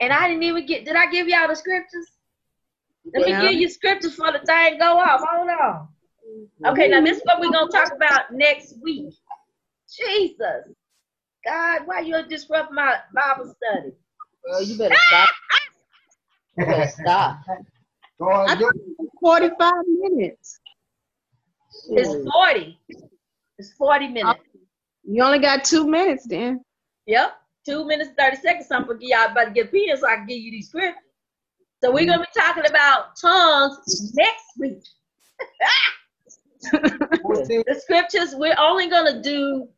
And 0.01 0.13
I 0.13 0.29
didn't 0.29 0.43
even 0.43 0.67
get, 0.67 0.85
did 0.85 0.97
I 0.97 1.11
give 1.11 1.29
y'all 1.29 1.49
the 1.49 1.57
scriptures? 1.57 2.07
Let 3.15 3.25
me 3.25 3.31
Yeah. 3.31 3.41
give 3.41 3.53
you 3.53 3.69
scriptures 3.69 4.15
for 4.15 4.33
the 4.33 4.41
thing 4.41 4.79
go 4.79 4.99
off. 4.99 5.23
Hold 5.25 5.49
on. 5.49 5.89
Okay, 6.67 6.89
now 6.89 7.01
this 7.01 7.19
is 7.19 7.25
what 7.25 7.41
we're 7.41 7.53
going 7.53 7.71
to 7.71 7.73
talk 7.73 7.93
about 7.95 8.33
next 8.33 8.75
week. 8.83 9.15
Jesus. 9.89 10.75
God, 11.45 11.87
why 11.87 12.01
you 12.01 12.23
disrupt 12.27 12.73
my 12.73 12.97
Bible 13.15 13.55
study? 13.55 13.93
Well, 14.45 14.63
you 14.63 14.77
better 14.77 14.95
stop. 15.09 15.29
You 16.57 16.67
better 16.67 16.89
stop. 17.03 17.41
Go 18.19 18.31
on, 18.31 18.49
I 18.51 18.55
go- 18.55 18.71
thought 18.71 19.09
45 19.21 19.73
minutes. 19.89 20.61
It's 21.91 22.31
40. 22.33 22.79
It's 23.59 23.73
40 23.75 24.09
minutes. 24.09 24.41
Oh, 24.41 24.59
you 25.05 25.23
only 25.23 25.39
got 25.39 25.65
two 25.65 25.87
minutes 25.87 26.27
then. 26.27 26.63
Yep. 27.07 27.33
Two 27.65 27.85
minutes, 27.87 28.11
30 28.19 28.37
seconds. 28.37 28.67
I'm 28.71 28.87
going 28.87 28.99
to 28.99 29.07
give 29.07 29.11
y'all 29.17 29.31
about 29.31 29.47
to 29.47 29.51
get 29.51 29.73
pen 29.73 29.97
so 29.97 30.07
I 30.09 30.17
can 30.17 30.27
give 30.27 30.39
you 30.39 30.51
these 30.51 30.69
scriptures. 30.69 31.03
So 31.83 31.93
we're 31.93 32.07
going 32.07 32.19
to 32.19 32.27
be 32.35 32.41
talking 32.41 32.65
about 32.69 33.17
tongues 33.21 34.13
next 34.15 34.45
week. 34.59 34.83
The 36.73 37.81
scriptures, 37.81 38.35
we're 38.35 38.57
only 38.59 38.89
going 38.89 39.13
to 39.13 39.21
do 39.21 39.69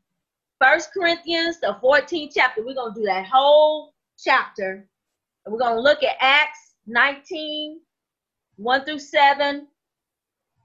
First 0.60 0.90
Corinthians, 0.92 1.60
the 1.60 1.76
14th 1.82 2.32
chapter. 2.34 2.64
We're 2.64 2.74
going 2.74 2.94
to 2.94 3.00
do 3.00 3.06
that 3.06 3.26
whole 3.26 3.94
chapter. 4.18 4.86
And 5.44 5.52
we're 5.52 5.58
going 5.58 5.74
to 5.74 5.80
look 5.80 6.02
at 6.02 6.16
Acts 6.20 6.67
19, 6.88 7.80
1 8.56 8.84
through 8.84 8.98
7, 8.98 9.68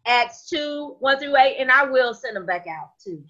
Acts 0.05 0.49
2, 0.49 0.97
1 0.99 1.19
through 1.19 1.37
8, 1.37 1.57
and 1.59 1.71
I 1.71 1.83
will 1.85 2.13
send 2.13 2.35
them 2.35 2.45
back 2.45 2.65
out 2.67 2.91
too. 3.03 3.23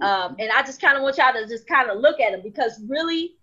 Um, 0.00 0.36
and 0.38 0.50
I 0.52 0.62
just 0.62 0.80
kind 0.80 0.96
of 0.96 1.02
want 1.02 1.18
y'all 1.18 1.32
to 1.32 1.46
just 1.46 1.66
kind 1.66 1.90
of 1.90 1.98
look 1.98 2.20
at 2.20 2.32
them 2.32 2.42
because 2.44 2.80
really, 2.88 3.34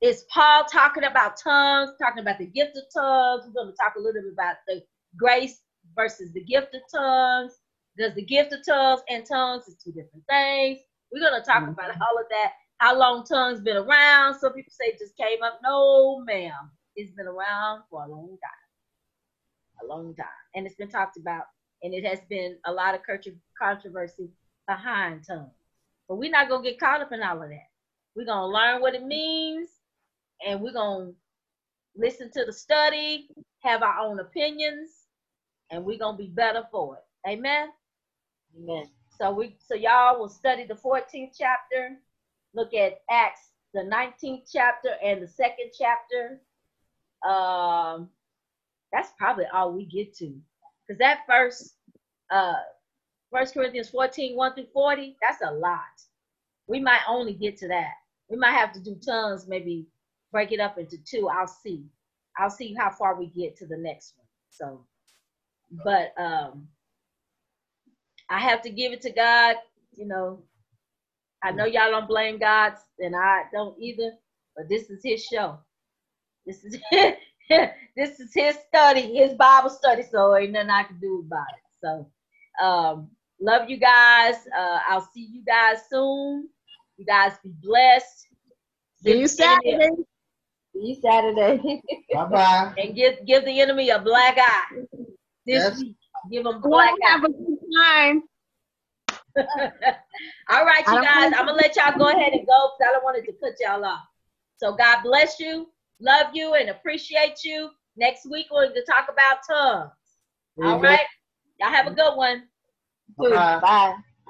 it's 0.00 0.24
Paul 0.32 0.64
talking 0.72 1.04
about 1.04 1.36
tongues, 1.42 1.90
talking 2.00 2.20
about 2.20 2.38
the 2.38 2.46
gift 2.46 2.76
of 2.76 2.84
tongues. 2.94 3.44
We're 3.46 3.62
going 3.64 3.72
to 3.72 3.76
talk 3.82 3.94
a 3.96 4.00
little 4.00 4.22
bit 4.22 4.32
about 4.32 4.56
the 4.66 4.82
grace 5.16 5.60
versus 5.96 6.32
the 6.32 6.44
gift 6.44 6.74
of 6.74 6.82
tongues. 6.92 7.52
Does 7.98 8.14
the 8.14 8.24
gift 8.24 8.52
of 8.52 8.60
tongues 8.66 9.02
and 9.08 9.24
tongues 9.26 9.68
is 9.68 9.76
two 9.82 9.92
different 9.92 10.24
things. 10.28 10.80
We're 11.12 11.20
going 11.20 11.40
to 11.40 11.46
talk 11.46 11.64
Mhm. 11.64 11.72
about 11.72 11.90
all 11.90 12.18
of 12.18 12.26
that. 12.30 12.52
How 12.78 12.96
long 12.96 13.24
tongues 13.24 13.60
been 13.60 13.76
around? 13.76 14.34
Some 14.36 14.54
people 14.54 14.72
say 14.72 14.86
it 14.86 14.98
just 14.98 15.16
came 15.16 15.42
up. 15.42 15.60
No, 15.62 16.20
ma'am. 16.20 16.70
It's 16.96 17.12
been 17.12 17.26
around 17.26 17.82
for 17.90 18.04
a 18.04 18.08
long 18.08 18.28
time. 18.28 19.82
A 19.82 19.86
long 19.86 20.14
time. 20.14 20.26
And 20.54 20.66
it's 20.66 20.74
been 20.74 20.90
talked 20.90 21.16
about. 21.16 21.44
And 21.82 21.94
it 21.94 22.04
has 22.04 22.18
been 22.28 22.56
a 22.66 22.72
lot 22.72 22.94
of 22.94 23.00
controversy 23.60 24.30
behind 24.68 25.24
tongues. 25.26 25.52
But 26.08 26.16
we're 26.16 26.30
not 26.30 26.48
going 26.48 26.62
to 26.62 26.70
get 26.70 26.80
caught 26.80 27.00
up 27.00 27.12
in 27.12 27.22
all 27.22 27.42
of 27.42 27.48
that. 27.48 27.68
We're 28.14 28.26
going 28.26 28.50
to 28.50 28.54
learn 28.54 28.80
what 28.80 28.94
it 28.94 29.04
means. 29.04 29.68
And 30.46 30.60
we're 30.60 30.72
going 30.72 31.12
to 31.12 31.14
listen 31.96 32.30
to 32.32 32.44
the 32.44 32.52
study, 32.52 33.28
have 33.62 33.82
our 33.82 33.98
own 33.98 34.20
opinions, 34.20 34.90
and 35.70 35.84
we're 35.84 35.98
going 35.98 36.16
to 36.16 36.22
be 36.22 36.30
better 36.30 36.64
for 36.70 36.96
it. 36.96 37.30
Amen. 37.30 37.68
Amen. 38.58 38.84
So 39.18 39.30
we 39.30 39.56
so 39.58 39.74
y'all 39.74 40.18
will 40.18 40.30
study 40.30 40.64
the 40.64 40.74
14th 40.74 41.32
chapter, 41.38 41.96
look 42.54 42.72
at 42.74 43.02
Acts 43.10 43.50
the 43.72 43.80
19th 43.80 44.50
chapter 44.52 44.90
and 45.02 45.22
the 45.22 45.28
second 45.28 45.70
chapter. 45.78 46.40
Um 47.28 48.10
that's 48.92 49.10
probably 49.18 49.46
all 49.52 49.72
we 49.72 49.86
get 49.86 50.14
to. 50.16 50.34
Because 50.86 50.98
that 50.98 51.20
first 51.28 51.74
uh 52.30 52.54
First 53.32 53.54
Corinthians 53.54 53.90
14, 53.90 54.36
1 54.36 54.54
through 54.54 54.66
40, 54.72 55.16
that's 55.22 55.42
a 55.46 55.52
lot. 55.52 55.80
We 56.68 56.80
might 56.80 57.02
only 57.08 57.34
get 57.34 57.56
to 57.58 57.68
that. 57.68 57.92
We 58.30 58.36
might 58.36 58.52
have 58.52 58.72
to 58.72 58.80
do 58.80 58.96
tongues, 59.04 59.46
maybe 59.48 59.86
break 60.32 60.52
it 60.52 60.60
up 60.60 60.78
into 60.78 60.98
two. 61.04 61.28
I'll 61.28 61.46
see. 61.48 61.84
I'll 62.38 62.50
see 62.50 62.74
how 62.74 62.90
far 62.90 63.16
we 63.18 63.26
get 63.28 63.56
to 63.58 63.66
the 63.66 63.76
next 63.76 64.14
one. 64.16 64.26
So 64.50 64.86
but 65.84 66.14
um 66.20 66.68
I 68.30 68.40
have 68.40 68.62
to 68.62 68.70
give 68.70 68.92
it 68.92 69.02
to 69.02 69.10
God. 69.10 69.56
You 69.96 70.06
know, 70.06 70.42
I 71.42 71.52
know 71.52 71.66
y'all 71.66 71.90
don't 71.90 72.08
blame 72.08 72.38
God, 72.38 72.74
and 72.98 73.16
I 73.16 73.44
don't 73.52 73.80
either. 73.80 74.12
But 74.56 74.68
this 74.68 74.90
is 74.90 75.00
His 75.04 75.24
show. 75.24 75.58
This 76.50 76.64
is 76.64 76.80
this 77.96 78.18
is 78.18 78.32
His 78.34 78.56
study, 78.66 79.14
His 79.14 79.34
Bible 79.34 79.70
study. 79.70 80.02
So 80.02 80.36
ain't 80.36 80.50
nothing 80.50 80.70
I 80.70 80.82
can 80.82 80.98
do 80.98 81.24
about 81.24 81.46
it. 81.56 81.62
So, 81.80 82.64
um, 82.64 83.08
love 83.40 83.70
you 83.70 83.76
guys. 83.76 84.34
Uh, 84.56 84.78
I'll 84.88 85.08
see 85.14 85.28
you 85.30 85.44
guys 85.44 85.78
soon. 85.88 86.48
You 86.96 87.06
guys 87.06 87.34
be 87.44 87.52
blessed. 87.62 88.26
See 89.00 89.20
you 89.20 89.28
Saturday. 89.28 89.90
See 90.72 90.86
you 90.88 90.94
Saturday. 91.00 91.82
Bye-bye. 92.12 92.74
And 92.78 92.96
give 92.96 93.24
give 93.26 93.44
the 93.44 93.60
enemy 93.60 93.90
a 93.90 94.00
black 94.00 94.36
eye 94.38 94.64
this 95.46 95.64
Yes. 95.70 95.78
week. 95.78 95.94
Give 96.32 96.44
him 96.46 96.56
I 96.56 96.58
black 96.58 96.90
want 96.90 97.00
to 97.00 97.06
eye. 97.06 97.10
have 97.12 97.24
a 97.24 97.28
good 97.28 97.58
time. 97.76 98.22
All 100.50 100.64
right, 100.64 100.84
you 100.86 101.00
guys, 101.00 101.32
I'm 101.36 101.46
gonna 101.46 101.52
let 101.52 101.76
y'all 101.76 101.96
go 101.96 102.08
ahead 102.08 102.32
and 102.32 102.44
go 102.44 102.70
because 102.72 102.88
I 102.88 102.92
don't 102.92 103.04
want 103.04 103.18
it 103.18 103.26
to 103.26 103.32
cut 103.34 103.54
y'all 103.60 103.84
off. 103.84 104.00
So 104.56 104.74
God 104.74 105.02
bless 105.04 105.38
you, 105.38 105.68
love 106.00 106.28
you, 106.34 106.54
and 106.54 106.70
appreciate 106.70 107.44
you. 107.44 107.70
Next 107.96 108.28
week 108.30 108.46
we're 108.50 108.66
going 108.66 108.74
to 108.74 108.84
talk 108.84 109.08
about 109.10 109.38
tongues. 109.48 109.90
All 110.62 110.78
Amen. 110.78 110.82
right, 110.82 111.06
y'all 111.58 111.70
have 111.70 111.86
a 111.86 111.94
good 111.94 112.16
one. 112.16 112.44
Bye-bye. 113.18 113.60
Bye. 113.60 113.94